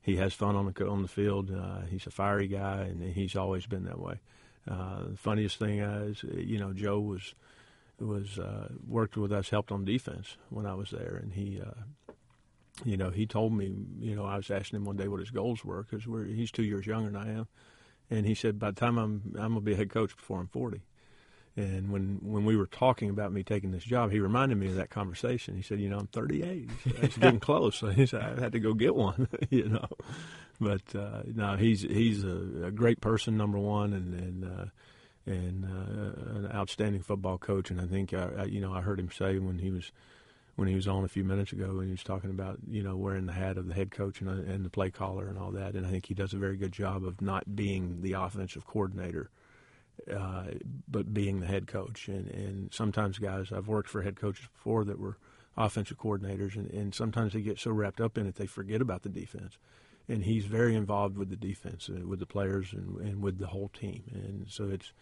[0.00, 1.50] he has fun on the on the field.
[1.54, 4.14] Uh, he's a fiery guy, and he's always been that way.
[4.66, 7.34] Uh, the funniest thing is, you know, Joe was
[8.00, 12.12] was uh, worked with us, helped on defense when I was there, and he uh,
[12.84, 15.30] you know, he told me, you know, I was asking him one day what his
[15.30, 17.48] goals were because he's two years younger than I am,
[18.10, 20.48] and he said, by the time I'm I'm gonna be a head coach before I'm
[20.48, 20.82] 40.
[21.56, 24.76] And when when we were talking about me taking this job, he reminded me of
[24.76, 25.56] that conversation.
[25.56, 26.70] He said, you know, I'm 38.
[26.84, 27.76] It's getting close.
[27.76, 29.88] So he said I had to go get one, you know.
[30.60, 34.44] But uh, no, he's he's a, a great person, number one, and and.
[34.44, 34.64] Uh,
[35.26, 38.98] and uh, an outstanding football coach, and I think I, I, you know I heard
[38.98, 39.92] him say when he was
[40.58, 42.96] when he was on a few minutes ago and he was talking about you know
[42.96, 45.74] wearing the hat of the head coach and, and the play caller and all that.
[45.74, 49.30] And I think he does a very good job of not being the offensive coordinator,
[50.12, 50.46] uh,
[50.88, 52.08] but being the head coach.
[52.08, 55.16] And and sometimes guys I've worked for head coaches before that were
[55.56, 59.04] offensive coordinators, and, and sometimes they get so wrapped up in it they forget about
[59.04, 59.58] the defense.
[60.08, 63.46] And he's very involved with the defense, uh, with the players, and, and with the
[63.46, 64.02] whole team.
[64.12, 64.92] And so it's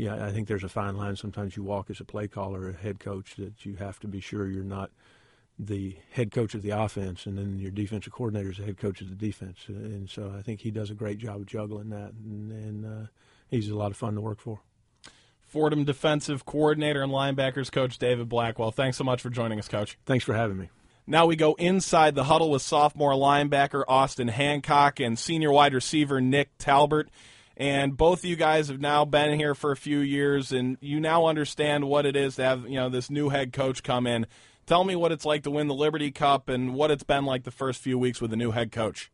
[0.00, 1.14] yeah, I think there's a fine line.
[1.14, 4.18] Sometimes you walk as a play caller, a head coach, that you have to be
[4.18, 4.90] sure you're not
[5.58, 9.02] the head coach of the offense, and then your defensive coordinator is the head coach
[9.02, 9.58] of the defense.
[9.68, 13.06] And so I think he does a great job of juggling that, and, and uh,
[13.50, 14.60] he's a lot of fun to work for.
[15.42, 18.70] Fordham defensive coordinator and linebackers coach David Blackwell.
[18.70, 19.98] Thanks so much for joining us, coach.
[20.06, 20.70] Thanks for having me.
[21.06, 26.22] Now we go inside the huddle with sophomore linebacker Austin Hancock and senior wide receiver
[26.22, 27.10] Nick Talbert.
[27.60, 30.98] And both of you guys have now been here for a few years, and you
[30.98, 34.26] now understand what it is to have you know this new head coach come in.
[34.64, 37.44] Tell me what it's like to win the Liberty Cup and what it's been like
[37.44, 39.12] the first few weeks with the new head coach.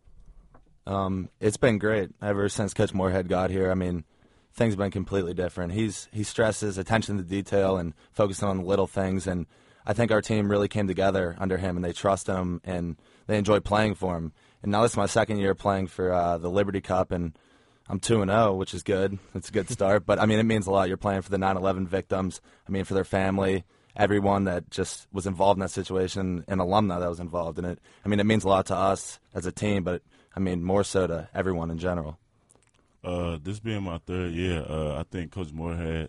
[0.87, 3.69] Um, it's been great ever since Coach Moorhead got here.
[3.69, 4.05] I mean,
[4.55, 5.73] things have been completely different.
[5.73, 9.47] He's he stresses attention to detail and focusing on the little things, and
[9.85, 12.95] I think our team really came together under him, and they trust him and
[13.27, 14.33] they enjoy playing for him.
[14.63, 17.37] And now this is my second year playing for uh, the Liberty Cup, and
[17.89, 19.19] I'm two and zero, oh, which is good.
[19.35, 20.89] It's a good start, but I mean, it means a lot.
[20.89, 22.41] You're playing for the 9/11 victims.
[22.69, 26.99] I mean, for their family, everyone that just was involved in that situation, and alumni
[26.99, 27.79] that was involved in it.
[28.05, 30.03] I mean, it means a lot to us as a team, but
[30.35, 32.19] I mean, more so to everyone in general.
[33.05, 36.09] Uh, this being my third year, uh, I think Coach Moorhead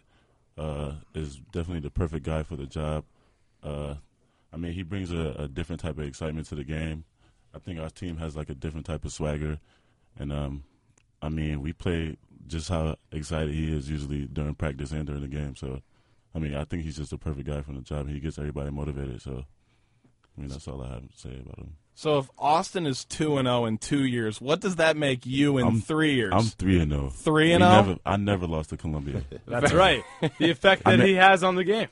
[0.58, 3.06] uh, is definitely the perfect guy for the job.
[3.64, 3.96] Uh,
[4.52, 7.04] I mean, he brings a, a, different type of excitement to the game.
[7.54, 9.60] I think our team has like a different type of swagger,
[10.18, 10.64] and um,
[11.22, 15.28] I mean, we play just how excited he is usually during practice and during the
[15.28, 15.56] game.
[15.56, 15.82] So,
[16.34, 18.10] I mean, I think he's just a perfect guy for the job.
[18.10, 19.22] He gets everybody motivated.
[19.22, 19.46] So,
[20.38, 21.74] I mean, that's all I have to say about him.
[21.96, 25.26] So, if Austin is two and zero oh in two years, what does that make
[25.26, 26.32] you in I'm, three years?
[26.32, 27.10] I'm three and zero.
[27.10, 27.98] Three and zero.
[27.98, 28.00] Oh?
[28.06, 29.24] I never lost to Columbia.
[29.48, 30.04] That's right.
[30.38, 31.88] The effect that he has on the game.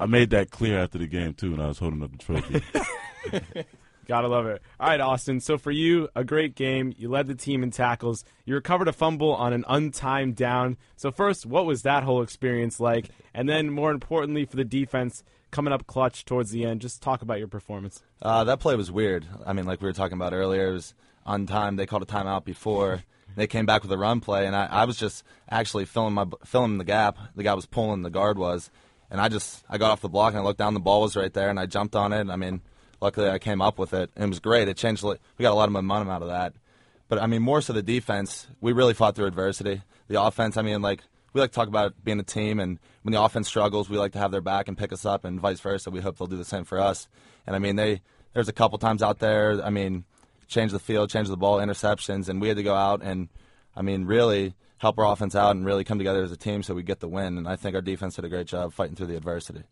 [0.00, 3.64] I made that clear after the game too, when I was holding up the trophy.
[4.06, 4.62] Gotta love it.
[4.78, 5.40] All right, Austin.
[5.40, 6.94] So for you, a great game.
[6.96, 8.24] You led the team in tackles.
[8.44, 10.76] You recovered a fumble on an untimed down.
[10.96, 13.08] So first, what was that whole experience like?
[13.32, 17.22] And then, more importantly, for the defense coming up clutch towards the end, just talk
[17.22, 18.02] about your performance.
[18.20, 19.26] Uh, that play was weird.
[19.46, 20.94] I mean, like we were talking about earlier, it was
[21.26, 21.76] untimed.
[21.76, 23.04] They called a timeout before.
[23.36, 26.26] They came back with a run play, and I, I was just actually filling my
[26.44, 27.18] filling the gap.
[27.34, 28.70] The guy was pulling, the guard was,
[29.10, 30.74] and I just I got off the block and I looked down.
[30.74, 32.28] The ball was right there, and I jumped on it.
[32.30, 32.60] I mean
[33.04, 34.66] luckily I came up with it, and it was great.
[34.66, 35.04] It changed.
[35.04, 36.54] We got a lot of momentum out of that.
[37.08, 38.46] But I mean, more so the defense.
[38.60, 39.82] We really fought through adversity.
[40.08, 40.56] The offense.
[40.56, 43.46] I mean, like we like to talk about being a team, and when the offense
[43.46, 45.90] struggles, we like to have their back and pick us up, and vice versa.
[45.90, 47.06] We hope they'll do the same for us.
[47.46, 48.00] And I mean, they
[48.32, 49.62] there's a couple times out there.
[49.62, 50.04] I mean,
[50.48, 53.28] change the field, change the ball, interceptions, and we had to go out and,
[53.76, 56.74] I mean, really help our offense out and really come together as a team so
[56.74, 57.38] we get the win.
[57.38, 59.62] And I think our defense did a great job fighting through the adversity.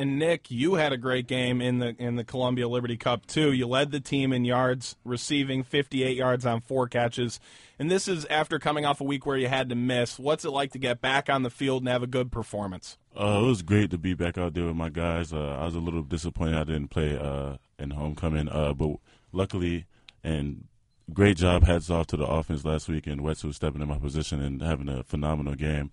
[0.00, 3.52] And Nick, you had a great game in the in the Columbia Liberty Cup too.
[3.52, 7.38] You led the team in yards receiving, 58 yards on four catches.
[7.78, 10.18] And this is after coming off a week where you had to miss.
[10.18, 12.96] What's it like to get back on the field and have a good performance?
[13.14, 15.34] Uh, it was great to be back out there with my guys.
[15.34, 18.96] Uh, I was a little disappointed I didn't play uh, in homecoming, uh, but
[19.32, 19.84] luckily
[20.24, 20.64] and
[21.12, 21.64] great job.
[21.64, 24.88] Hats off to the offense last week and Wetzel stepping in my position and having
[24.88, 25.90] a phenomenal game.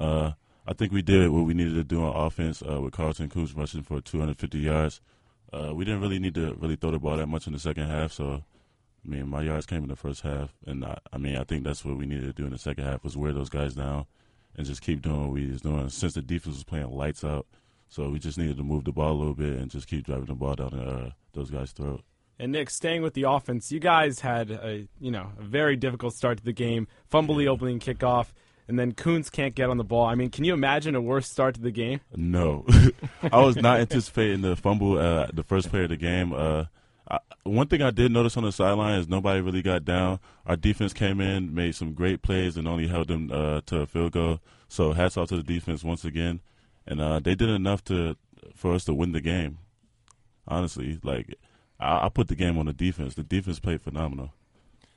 [0.00, 0.32] Uh,
[0.66, 3.56] I think we did what we needed to do on offense uh, with Carlton Koonce
[3.56, 5.00] rushing for 250 yards.
[5.52, 7.88] Uh, we didn't really need to really throw the ball that much in the second
[7.88, 8.44] half, so
[9.04, 11.64] I mean, my yards came in the first half, and I, I mean, I think
[11.64, 14.06] that's what we needed to do in the second half was wear those guys down
[14.56, 15.88] and just keep doing what we was doing.
[15.88, 17.46] Since the defense was playing lights out,
[17.88, 20.26] so we just needed to move the ball a little bit and just keep driving
[20.26, 22.02] the ball down uh, those guys' throat.
[22.38, 26.14] And Nick, staying with the offense, you guys had a you know a very difficult
[26.14, 26.86] start to the game.
[27.08, 28.32] Fumble the opening kickoff,
[28.72, 30.06] and then Koonce can't get on the ball.
[30.06, 32.00] I mean, can you imagine a worse start to the game?
[32.16, 32.64] No,
[33.30, 34.98] I was not anticipating the fumble.
[34.98, 36.32] Uh, the first play of the game.
[36.32, 36.64] Uh,
[37.10, 40.20] I, one thing I did notice on the sideline is nobody really got down.
[40.46, 43.86] Our defense came in, made some great plays, and only held them uh, to a
[43.86, 44.40] field goal.
[44.68, 46.40] So hats off to the defense once again,
[46.86, 48.16] and uh, they did enough to
[48.54, 49.58] for us to win the game.
[50.48, 51.34] Honestly, like
[51.78, 53.16] I, I put the game on the defense.
[53.16, 54.32] The defense played phenomenal.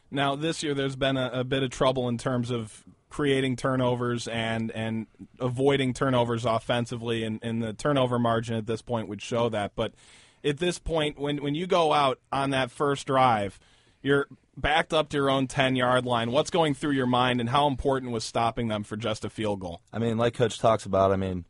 [0.10, 2.86] Now this year, there's been a, a bit of trouble in terms of
[3.16, 5.08] creating turnovers and and
[5.40, 9.72] avoiding turnovers offensively, and, and the turnover margin at this point would show that.
[9.74, 9.94] But
[10.44, 13.58] at this point, when when you go out on that first drive,
[14.02, 16.30] you're backed up to your own 10 yard line.
[16.30, 19.62] What's going through your mind, and how important was stopping them for just a field
[19.62, 19.80] goal?
[19.94, 21.46] I mean, like Coach talks about, I mean,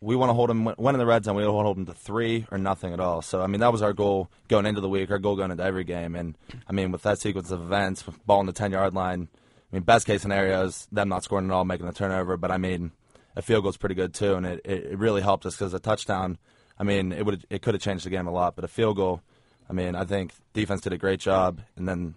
[0.00, 1.34] we want to hold them when in the red zone.
[1.34, 3.20] We want to hold them to three or nothing at all.
[3.20, 5.10] So I mean, that was our goal going into the week.
[5.10, 6.14] Our goal going into every game.
[6.14, 9.26] And I mean, with that sequence of events, ball on the ten yard line.
[9.70, 12.36] I mean, best case scenario is them not scoring at all, making a turnover.
[12.36, 12.92] But I mean,
[13.36, 15.78] a field goal is pretty good too, and it, it really helped us because a
[15.78, 16.38] touchdown.
[16.78, 18.96] I mean, it would it could have changed the game a lot, but a field
[18.96, 19.22] goal.
[19.68, 22.14] I mean, I think defense did a great job, and then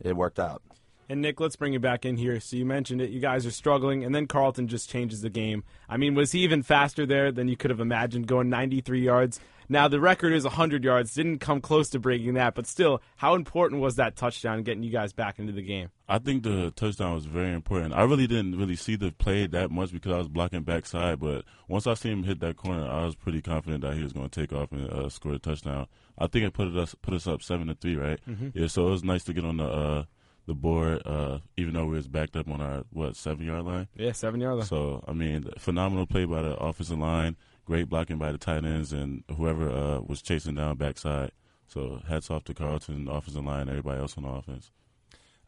[0.00, 0.62] it worked out.
[1.08, 2.40] And Nick, let's bring you back in here.
[2.40, 3.10] So you mentioned it.
[3.10, 5.64] You guys are struggling, and then Carlton just changes the game.
[5.88, 9.40] I mean, was he even faster there than you could have imagined, going 93 yards?
[9.72, 11.14] Now the record is 100 yards.
[11.14, 14.90] Didn't come close to breaking that, but still, how important was that touchdown getting you
[14.90, 15.88] guys back into the game?
[16.06, 17.94] I think the touchdown was very important.
[17.94, 21.46] I really didn't really see the play that much because I was blocking backside, but
[21.68, 24.28] once I see him hit that corner, I was pretty confident that he was going
[24.28, 25.86] to take off and uh, score a touchdown.
[26.18, 28.20] I think it put us put us up seven to three, right?
[28.28, 28.48] Mm-hmm.
[28.52, 29.64] Yeah, so it was nice to get on the.
[29.64, 30.04] Uh,
[30.46, 33.88] the board, uh, even though we was backed up on our what seven yard line.
[33.94, 34.66] Yeah, seven yard line.
[34.66, 37.36] So I mean, phenomenal play by the offensive line,
[37.72, 41.32] great blocking by the tight ends and whoever uh, was chasing down backside.
[41.66, 44.70] So hats off to Carlton, offensive line, everybody else on offense.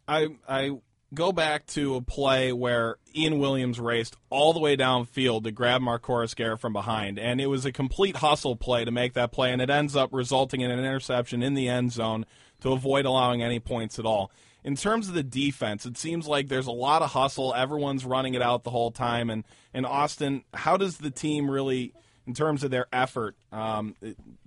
[0.08, 0.78] I I
[1.12, 5.82] go back to a play where Ian Williams raced all the way downfield to grab
[5.82, 9.52] Marcorus Garrett from behind, and it was a complete hustle play to make that play,
[9.52, 12.24] and it ends up resulting in an interception in the end zone
[12.60, 14.32] to avoid allowing any points at all
[14.64, 17.52] in terms of the defense, it seems like there's a lot of hustle.
[17.54, 19.28] Everyone's running it out the whole time.
[19.28, 21.92] And, and Austin, how does the team really,
[22.26, 23.94] in terms of their effort, um,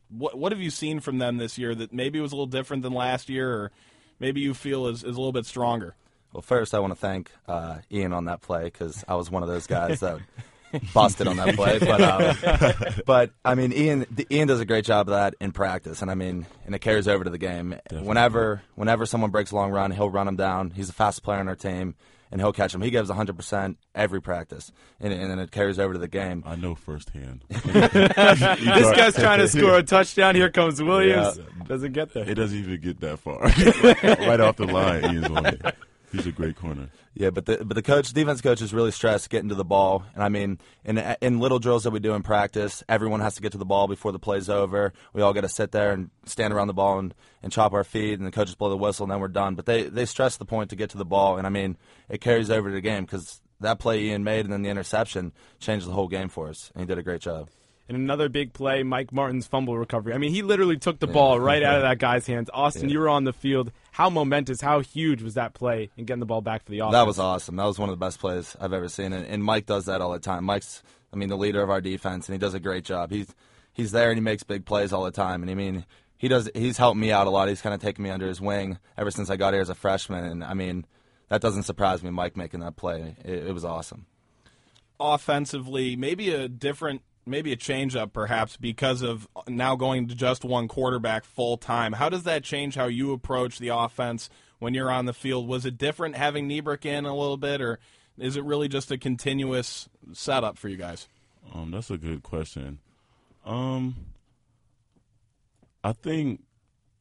[0.10, 2.84] what, what have you seen from them this year that maybe was a little different
[2.84, 3.72] than last year or
[4.20, 5.96] maybe you feel is, is a little bit stronger?
[6.34, 9.44] Well, first, I want to thank uh, Ian on that play because I was one
[9.44, 10.20] of those guys that
[10.94, 11.80] busted on that play.
[11.88, 16.02] But um, but I mean, Ian Ian does a great job of that in practice,
[16.02, 17.70] and I mean, and it carries over to the game.
[17.70, 18.08] Definitely.
[18.08, 20.72] Whenever whenever someone breaks a long run, he'll run them down.
[20.72, 21.96] He's the fastest player on our team.
[22.32, 22.82] And he'll catch them.
[22.82, 26.44] He gives 100% every practice, and, and then it carries over to the game.
[26.46, 27.46] I know firsthand.
[27.50, 27.64] this
[28.04, 30.36] guy's trying to score a touchdown.
[30.36, 31.38] Here comes Williams.
[31.38, 31.64] Yeah.
[31.68, 32.30] Doesn't get there.
[32.30, 33.40] It doesn't even get that far.
[34.28, 35.76] right off the line, Ian's on it.
[36.12, 36.90] He's a great corner.
[37.20, 40.06] Yeah, but the but the coach, defense coach, is really stressed getting to the ball.
[40.14, 43.42] And I mean, in in little drills that we do in practice, everyone has to
[43.42, 44.94] get to the ball before the play's over.
[45.14, 47.84] We all got to sit there and stand around the ball and, and chop our
[47.84, 49.56] feet, and the coaches blow the whistle, and then we're done.
[49.56, 51.76] But they they stress the point to get to the ball, and I mean,
[52.08, 55.34] it carries over to the game because that play Ian made and then the interception
[55.60, 57.50] changed the whole game for us, and he did a great job.
[57.88, 60.14] And another big play, Mike Martin's fumble recovery.
[60.14, 62.50] I mean, he literally took the ball right out of that guy's hands.
[62.54, 62.94] Austin, yeah.
[62.94, 63.72] you were on the field.
[63.92, 66.94] How momentous, how huge was that play in getting the ball back for the offense?
[66.94, 67.56] That was awesome.
[67.56, 69.14] That was one of the best plays I've ever seen.
[69.14, 70.44] And, and Mike does that all the time.
[70.44, 73.12] Mike's, I mean, the leader of our defense, and he does a great job.
[73.12, 73.34] He's
[73.78, 75.42] he's there and he makes big plays all the time.
[75.42, 75.86] And I mean,
[76.18, 76.50] he does.
[76.54, 77.48] He's helped me out a lot.
[77.48, 79.76] He's kind of taken me under his wing ever since I got here as a
[79.76, 80.26] freshman.
[80.26, 80.86] And I mean,
[81.30, 82.10] that doesn't surprise me.
[82.10, 84.08] Mike making that play, it, it was awesome.
[85.00, 90.44] Offensively, maybe a different maybe a change up perhaps because of now going to just
[90.44, 91.94] one quarterback full time.
[91.94, 95.48] How does that change how you approach the offense when you're on the field?
[95.48, 97.80] Was it different having Niebrick in a little bit, or
[98.18, 101.08] is it really just a continuous setup for you guys?
[101.54, 102.80] Um, that's a good question.
[103.46, 103.96] Um,
[105.84, 106.44] I think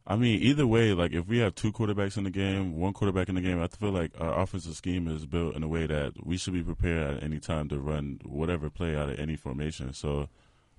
[0.09, 3.29] I mean, either way, like if we have two quarterbacks in the game, one quarterback
[3.29, 6.25] in the game, I feel like our offensive scheme is built in a way that
[6.25, 9.93] we should be prepared at any time to run whatever play out of any formation.
[9.93, 10.29] So,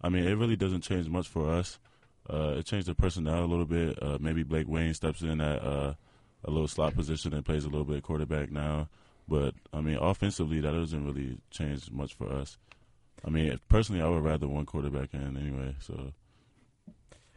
[0.02, 1.78] I mean, it really doesn't change much for us.
[2.30, 4.02] Uh, it changed the personnel a little bit.
[4.02, 5.94] Uh, maybe Blake Wayne steps in at uh,
[6.46, 8.88] a little slot position and plays a little bit quarterback now.
[9.28, 12.58] But I mean, offensively, that doesn't really change much for us.
[13.26, 15.76] I mean, personally, I would rather one quarterback in anyway.
[15.80, 16.14] So,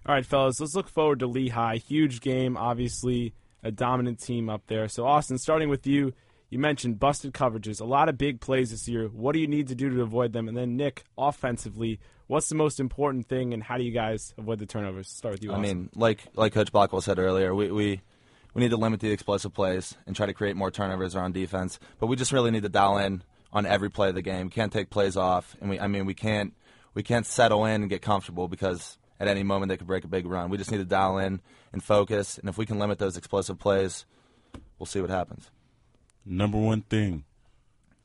[0.06, 1.76] All right, fellas, let's look forward to Lehigh.
[1.76, 4.88] Huge game, obviously a dominant team up there.
[4.88, 6.14] So, Austin, starting with you,
[6.48, 9.08] you mentioned busted coverages, a lot of big plays this year.
[9.08, 10.48] What do you need to do to avoid them?
[10.48, 14.58] And then, Nick, offensively, what's the most important thing, and how do you guys avoid
[14.58, 15.08] the turnovers?
[15.08, 15.52] Start with you.
[15.52, 18.00] I mean, like like Coach Blackwell said earlier, we, we
[18.54, 21.78] we need to limit the explosive plays and try to create more turnovers on defense.
[21.98, 24.46] But we just really need to dial in on every play of the game.
[24.46, 26.54] We can't take plays off, and we I mean we can't
[26.94, 30.08] we can't settle in and get comfortable because at any moment they could break a
[30.08, 30.50] big run.
[30.50, 31.40] We just need to dial in
[31.72, 34.04] and focus, and if we can limit those explosive plays,
[34.78, 35.50] we'll see what happens.
[36.26, 37.24] number one thing,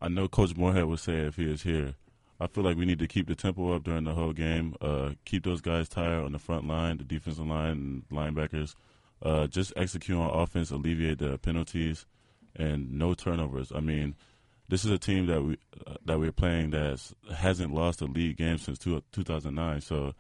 [0.02, 1.96] I know Coach Moorhead would say if he is here.
[2.40, 4.76] I feel like we need to keep the tempo up during the whole game.
[4.82, 8.76] Uh, keep those guys tired on the front line, the defensive line, and linebackers.
[9.24, 12.06] Uh, just execute on offense, alleviate the penalties,
[12.56, 13.72] and no turnovers.
[13.74, 14.16] I mean,
[14.68, 17.00] this is a team that we uh, that we're playing that
[17.34, 19.80] hasn't lost a league game since two, 2009.
[19.82, 20.14] So,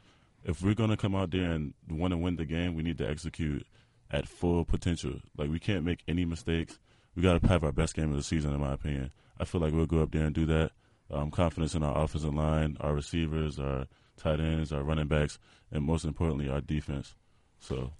[0.45, 3.09] if we're gonna come out there and want to win the game, we need to
[3.09, 3.65] execute
[4.11, 5.15] at full potential.
[5.37, 6.79] Like we can't make any mistakes.
[7.15, 9.11] We got to have our best game of the season, in my opinion.
[9.39, 10.71] I feel like we'll go up there and do that.
[11.09, 13.85] Um, confidence in our offensive line, our receivers, our
[14.17, 15.37] tight ends, our running backs,
[15.71, 17.15] and most importantly, our defense.
[17.59, 17.91] So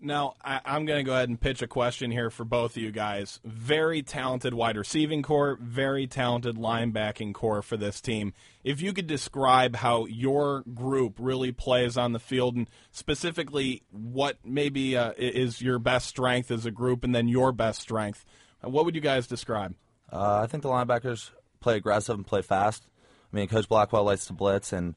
[0.00, 2.82] Now, I, I'm going to go ahead and pitch a question here for both of
[2.82, 3.40] you guys.
[3.44, 8.34] Very talented wide receiving corps, very talented linebacking corps for this team.
[8.62, 14.38] If you could describe how your group really plays on the field, and specifically what
[14.44, 18.24] maybe uh, is your best strength as a group, and then your best strength,
[18.62, 19.74] uh, what would you guys describe?
[20.12, 21.30] Uh, I think the linebackers
[21.60, 22.86] play aggressive and play fast.
[23.32, 24.94] I mean, Coach Blackwell likes to blitz and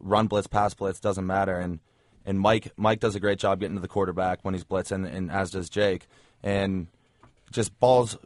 [0.00, 1.58] run blitz, pass blitz doesn't matter.
[1.58, 1.80] And
[2.28, 5.30] and Mike Mike does a great job getting to the quarterback when he's blitzing, and
[5.32, 6.06] as does Jake.
[6.42, 6.86] And
[7.50, 8.18] just balls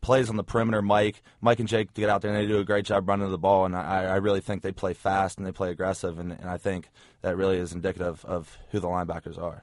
[0.00, 0.82] plays on the perimeter.
[0.82, 3.38] Mike Mike and Jake get out there and they do a great job running the
[3.38, 3.64] ball.
[3.64, 6.18] And I, I really think they play fast and they play aggressive.
[6.18, 6.88] And, and I think
[7.22, 9.62] that really is indicative of who the linebackers are.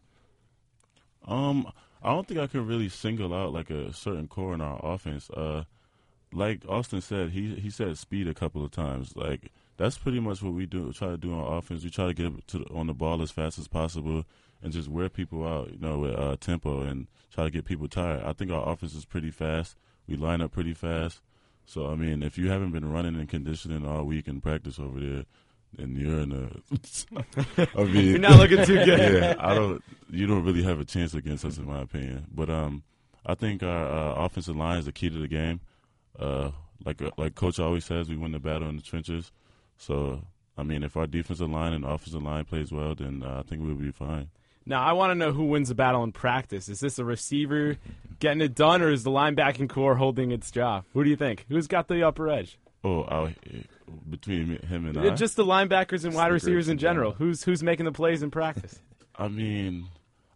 [1.27, 1.69] Um,
[2.01, 5.29] I don't think I can really single out like a certain corps in our offense.
[5.29, 5.65] Uh,
[6.31, 9.17] like Austin said, he he said speed a couple of times.
[9.17, 10.91] Like that's pretty much what we do.
[10.93, 11.83] Try to do on offense.
[11.83, 14.25] We try to get to the, on the ball as fast as possible
[14.61, 15.71] and just wear people out.
[15.71, 18.23] You know, with uh, tempo and try to get people tired.
[18.23, 19.75] I think our offense is pretty fast.
[20.07, 21.21] We line up pretty fast.
[21.65, 24.99] So I mean, if you haven't been running and conditioning all week in practice over
[24.99, 25.25] there,
[25.77, 27.67] and you're in a.
[27.79, 29.23] I mean, You're not looking too good.
[29.23, 29.81] yeah, I don't.
[30.09, 32.27] You don't really have a chance against us, in my opinion.
[32.33, 32.83] But um,
[33.25, 35.61] I think our uh, offensive line is the key to the game.
[36.19, 36.51] Uh,
[36.83, 39.31] like like Coach always says, we win the battle in the trenches.
[39.81, 40.21] So
[40.57, 43.63] I mean, if our defensive line and offensive line plays well, then uh, I think
[43.63, 44.29] we'll be fine.
[44.65, 46.69] Now, I want to know who wins the battle in practice.
[46.69, 47.77] Is this a receiver
[48.19, 50.85] getting it done, or is the linebacking corps holding its job?
[50.93, 51.45] Who do you think?
[51.49, 52.59] Who's got the upper edge?
[52.83, 53.35] Oh, I,
[54.07, 57.11] between him and I, Just the linebackers and wide receivers in in general.
[57.11, 57.27] general.
[57.27, 58.79] Who's who's making the plays in practice?
[59.15, 59.87] I mean,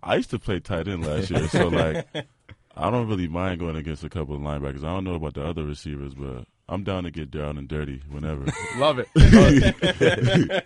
[0.01, 2.07] I used to play tight end last year, so like,
[2.75, 4.83] I don't really mind going against a couple of linebackers.
[4.83, 8.01] I don't know about the other receivers, but I'm down to get down and dirty
[8.09, 8.45] whenever.
[8.77, 10.65] Love it.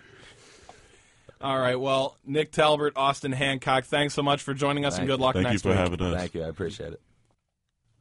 [1.42, 5.08] All right, well, Nick Talbert, Austin Hancock, thanks so much for joining us, and Thank
[5.08, 5.24] good you.
[5.24, 5.78] luck Thank you for week.
[5.78, 6.14] having us.
[6.14, 6.42] Thank you.
[6.42, 7.00] I appreciate it.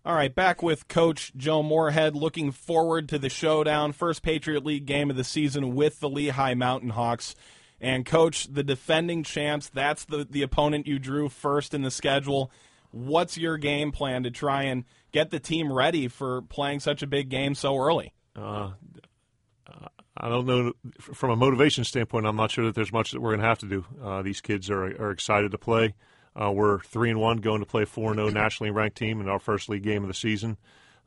[0.05, 2.15] All right, back with Coach Joe Moorhead.
[2.15, 6.53] Looking forward to the showdown, first Patriot League game of the season with the Lehigh
[6.53, 7.35] Mountain Hawks.
[7.81, 12.51] And Coach, the defending champs, that's the, the opponent you drew first in the schedule.
[12.91, 17.07] What's your game plan to try and get the team ready for playing such a
[17.07, 18.13] big game so early?
[18.35, 18.71] Uh,
[20.21, 20.73] I don't know.
[20.99, 23.59] From a motivation standpoint, I'm not sure that there's much that we're going to have
[23.59, 23.85] to do.
[24.03, 25.95] Uh, these kids are are excited to play.
[26.35, 29.29] Uh, we're three and one, going to play four and zero nationally ranked team in
[29.29, 30.57] our first league game of the season.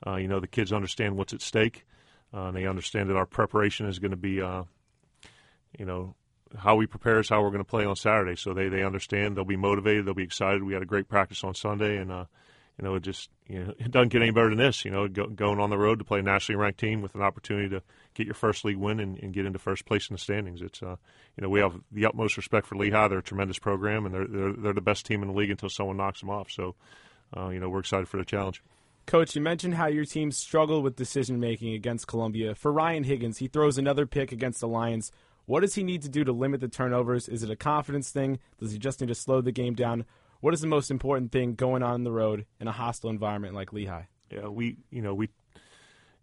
[0.07, 1.85] Uh, you know, the kids understand what's at stake.
[2.35, 4.65] Uh, and they understand that our preparation is going to be, uh,
[5.79, 6.15] you know,
[6.57, 8.37] how we prepare is how we're going to play on Saturday.
[8.37, 9.37] So they they understand.
[9.37, 10.07] They'll be motivated.
[10.07, 10.63] They'll be excited.
[10.63, 12.25] We had a great practice on Sunday, and uh,
[12.79, 14.85] you know, it just you know, it doesn't get any better than this.
[14.85, 17.23] You know, go, going on the road to play a nationally ranked team with an
[17.23, 17.83] opportunity to
[18.15, 20.63] get your first league win and, and get into first place in the standings.
[20.63, 20.97] It's uh,
[21.37, 23.09] you know, we have the utmost respect for Lehigh.
[23.09, 25.69] They're a tremendous program, and they're they're, they're the best team in the league until
[25.69, 26.51] someone knocks them off.
[26.51, 26.75] So,
[27.37, 28.63] uh, you know, we're excited for the challenge.
[29.07, 32.55] Coach, you mentioned how your team struggled with decision making against Columbia.
[32.55, 35.11] For Ryan Higgins, he throws another pick against the Lions.
[35.45, 37.29] What does he need to do to limit the turnovers?
[37.29, 38.39] Is it a confidence thing?
[38.59, 40.05] Does he just need to slow the game down?
[40.43, 43.73] What is the most important thing going on the road in a hostile environment like
[43.73, 44.07] Lehigh?
[44.29, 45.29] Yeah, we you know we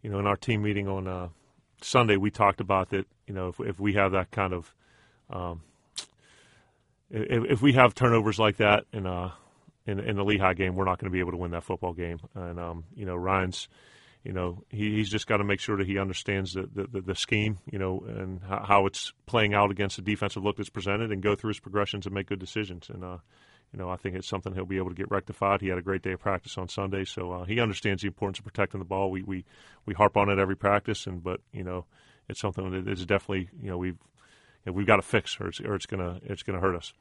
[0.01, 1.29] you know in our team meeting on uh,
[1.81, 3.07] Sunday we talked about that.
[3.27, 4.75] You know, if if we have that kind of
[5.29, 5.61] um,
[7.09, 9.31] if, if we have turnovers like that in uh
[9.87, 11.93] in, in the Lehigh game, we're not going to be able to win that football
[11.93, 12.19] game.
[12.35, 13.69] And um, you know, Ryan's
[14.25, 17.15] you know, he, he's just got to make sure that he understands the, the, the
[17.15, 21.09] scheme, you know, and how, how, it's playing out against the defensive look that's presented
[21.13, 22.89] and go through his progressions and make good decisions.
[22.89, 23.19] And, uh,
[23.71, 25.61] you know, I think it's something he'll be able to get rectified.
[25.61, 28.39] He had a great day of practice on Sunday, so uh, he understands the importance
[28.39, 29.11] of protecting the ball.
[29.11, 29.45] We, we,
[29.85, 31.85] we harp on it every practice, and but, you know,
[32.27, 33.97] it's something that is definitely, you know, we've,
[34.65, 36.93] you know, we've got to fix or it's, or it's to it's gonna hurt us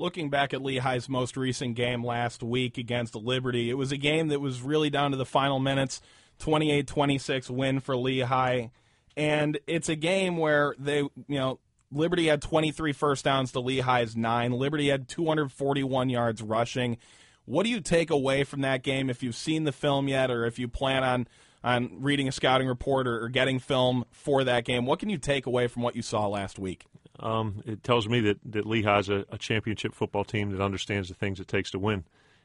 [0.00, 4.28] looking back at Lehigh's most recent game last week against Liberty, it was a game
[4.28, 6.00] that was really down to the final minutes.
[6.38, 8.68] 28 26 win for Lehigh.
[9.16, 11.58] And it's a game where they, you know,
[11.92, 14.52] Liberty had 23 first downs to Lehigh's nine.
[14.52, 16.98] Liberty had 241 yards rushing.
[17.44, 20.44] What do you take away from that game if you've seen the film yet, or
[20.44, 21.28] if you plan on
[21.62, 24.86] on reading a scouting report or, or getting film for that game?
[24.86, 26.86] What can you take away from what you saw last week?
[27.18, 31.14] Um, it tells me that that Lehigh's a, a championship football team that understands the
[31.14, 32.04] things it takes to win,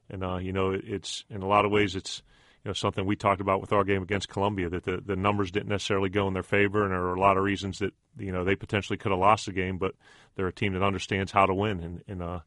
[0.09, 2.23] and uh, you know, it, it's in a lot of ways it's
[2.66, 5.51] you know something we talked about with our game against Columbia that the, the numbers
[5.51, 8.32] didn't necessarily go in their favor, and there are a lot of reasons that you
[8.32, 9.93] know they potentially could have lost the game, but
[10.36, 12.39] they're a team that understands how to win, and, and uh,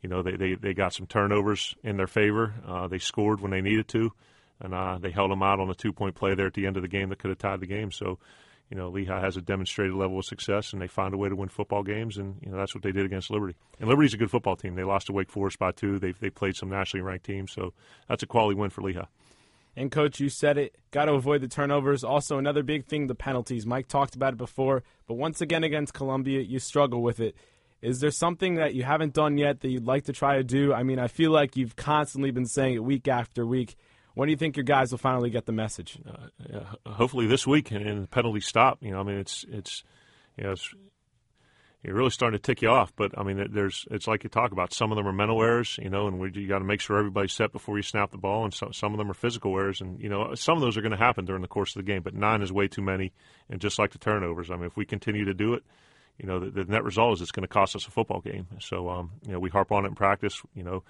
[0.00, 2.54] you know they, they they got some turnovers in their favor.
[2.64, 4.12] Uh, they scored when they needed to,
[4.60, 6.76] and uh, they held them out on a two point play there at the end
[6.76, 7.90] of the game that could have tied the game.
[7.90, 8.18] So.
[8.70, 11.36] You know, Lehigh has a demonstrated level of success, and they find a way to
[11.36, 13.56] win football games, and you know that's what they did against Liberty.
[13.78, 14.74] And Liberty's a good football team.
[14.74, 15.98] They lost to Wake Forest by two.
[15.98, 17.74] They they played some nationally ranked teams, so
[18.08, 19.04] that's a quality win for Lehigh.
[19.76, 20.76] And coach, you said it.
[20.90, 22.04] Got to avoid the turnovers.
[22.04, 23.66] Also, another big thing: the penalties.
[23.66, 27.36] Mike talked about it before, but once again against Columbia, you struggle with it.
[27.82, 30.72] Is there something that you haven't done yet that you'd like to try to do?
[30.72, 33.76] I mean, I feel like you've constantly been saying it week after week.
[34.14, 35.98] When do you think your guys will finally get the message?
[36.08, 38.78] Uh, hopefully this week, and, and the penalties stop.
[38.80, 39.82] You know, I mean, it's it's
[40.36, 40.72] you know, it's
[41.84, 42.92] you're really starting to tick you off.
[42.96, 44.72] But I mean, there's it's like you talk about.
[44.72, 46.98] Some of them are mental errors, you know, and we, you got to make sure
[46.98, 48.44] everybody's set before you snap the ball.
[48.44, 50.80] And so, some of them are physical errors, and you know, some of those are
[50.82, 52.02] going to happen during the course of the game.
[52.02, 53.12] But nine is way too many,
[53.50, 55.62] and just like the turnovers, I mean, if we continue to do it,
[56.18, 58.46] you know, the, the net result is it's going to cost us a football game.
[58.60, 60.40] So, um, you know, we harp on it in practice.
[60.54, 60.84] You know,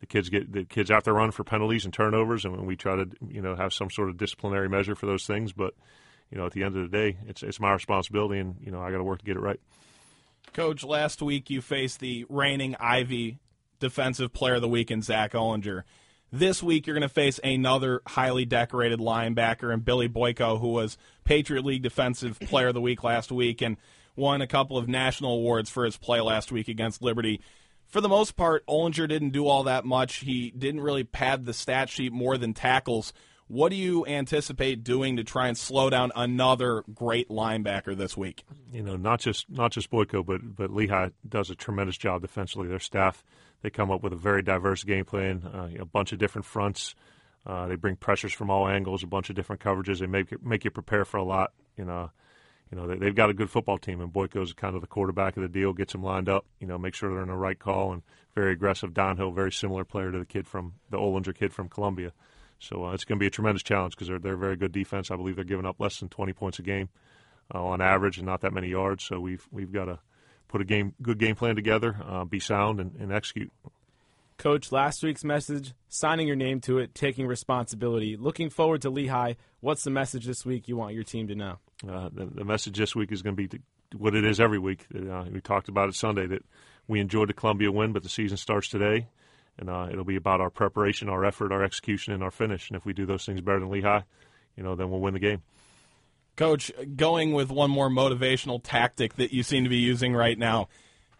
[0.00, 2.96] the kids get the kids out there run for penalties and turnovers, and we try
[2.96, 5.52] to you know have some sort of disciplinary measure for those things.
[5.52, 5.74] But
[6.30, 8.80] you know, at the end of the day, it's it's my responsibility, and you know,
[8.80, 9.60] I got to work to get it right.
[10.52, 13.38] Coach, last week you faced the reigning Ivy
[13.78, 15.84] Defensive Player of the Week in Zach Ollinger.
[16.32, 20.98] This week you're going to face another highly decorated linebacker and Billy Boyko, who was
[21.24, 23.76] Patriot League Defensive Player of the Week last week and
[24.16, 27.40] won a couple of national awards for his play last week against Liberty.
[27.86, 30.16] For the most part, Ollinger didn't do all that much.
[30.16, 33.12] He didn't really pad the stat sheet more than tackles.
[33.50, 38.44] What do you anticipate doing to try and slow down another great linebacker this week?
[38.72, 42.68] You know, not just not just Boyko, but but Lehigh does a tremendous job defensively.
[42.68, 43.24] Their staff
[43.62, 46.94] they come up with a very diverse game plan, uh, a bunch of different fronts.
[47.44, 49.98] Uh, they bring pressures from all angles, a bunch of different coverages.
[49.98, 51.52] They make make you prepare for a lot.
[51.76, 52.12] You know,
[52.70, 55.36] you know they, have got a good football team, and Boyko's kind of the quarterback
[55.36, 55.72] of the deal.
[55.72, 56.46] Gets them lined up.
[56.60, 59.32] You know, make sure they're in the right call and very aggressive downhill.
[59.32, 62.12] Very similar player to the kid from the Ollinger kid from Columbia.
[62.60, 64.72] So uh, it's going to be a tremendous challenge because they're they're a very good
[64.72, 65.10] defense.
[65.10, 66.90] I believe they're giving up less than 20 points a game
[67.52, 69.02] uh, on average, and not that many yards.
[69.02, 69.98] So we've we've got to
[70.46, 73.50] put a game good game plan together, uh, be sound, and, and execute.
[74.36, 78.16] Coach, last week's message, signing your name to it, taking responsibility.
[78.16, 79.34] Looking forward to Lehigh.
[79.60, 81.58] What's the message this week you want your team to know?
[81.86, 83.60] Uh, the, the, message this week is going to be
[83.96, 84.86] what it is every week.
[84.94, 86.42] Uh, we talked about it Sunday that
[86.88, 89.08] we enjoyed the Columbia win, but the season starts today
[89.60, 92.68] and uh, it'll be about our preparation, our effort, our execution, and our finish.
[92.68, 94.00] And if we do those things better than Lehigh,
[94.56, 95.42] you know, then we'll win the game.
[96.34, 100.68] Coach, going with one more motivational tactic that you seem to be using right now,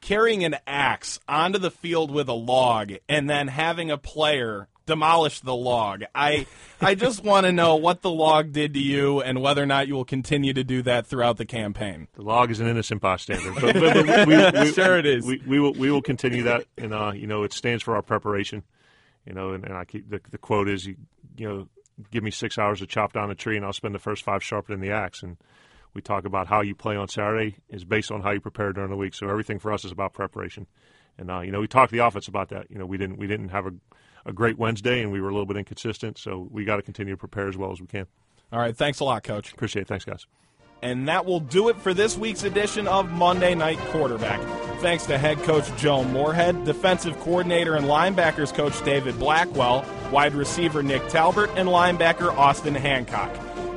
[0.00, 5.38] carrying an axe onto the field with a log and then having a player demolish
[5.40, 6.02] the log.
[6.16, 6.46] I
[6.80, 9.86] I just want to know what the log did to you and whether or not
[9.86, 12.08] you will continue to do that throughout the campaign.
[12.14, 13.52] The log is an innocent bystander.
[13.52, 15.24] But, but, but we, we, sure it is.
[15.24, 18.02] We, we, will we will continue that, and uh, you know it stands for our
[18.02, 18.64] preparation.
[19.24, 20.96] You know, and, and I keep the, the quote is you
[21.36, 21.68] you know
[22.10, 24.42] give me six hours to chop down a tree, and I'll spend the first five
[24.42, 25.22] sharpening the axe.
[25.22, 25.36] And
[25.94, 28.90] we talk about how you play on Saturday is based on how you prepare during
[28.90, 29.14] the week.
[29.14, 30.66] So everything for us is about preparation.
[31.16, 32.70] And uh, you know, we talked to the offense about that.
[32.70, 33.72] You know, we didn't we didn't have a
[34.26, 36.18] a great Wednesday, and we were a little bit inconsistent.
[36.18, 38.06] So we got to continue to prepare as well as we can.
[38.52, 38.76] All right.
[38.76, 39.52] Thanks a lot, Coach.
[39.52, 39.88] Appreciate it.
[39.88, 40.26] Thanks, guys.
[40.82, 44.40] And that will do it for this week's edition of Monday Night Quarterback.
[44.80, 50.82] Thanks to head coach Joe Moorhead, defensive coordinator and linebackers coach David Blackwell, wide receiver
[50.82, 53.30] Nick Talbert, and linebacker Austin Hancock.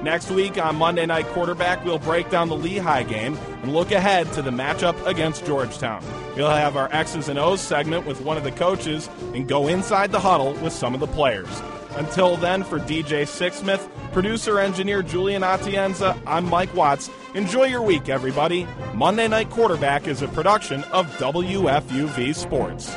[0.03, 4.29] Next week on Monday Night Quarterback, we'll break down the Lehigh game and look ahead
[4.33, 6.03] to the matchup against Georgetown.
[6.35, 10.11] We'll have our X's and O's segment with one of the coaches and go inside
[10.11, 11.47] the huddle with some of the players.
[11.91, 17.09] Until then, for DJ Sixsmith, producer engineer Julian Atienza, I'm Mike Watts.
[17.33, 18.67] Enjoy your week, everybody.
[18.93, 22.93] Monday Night Quarterback is a production of WFUV Sports.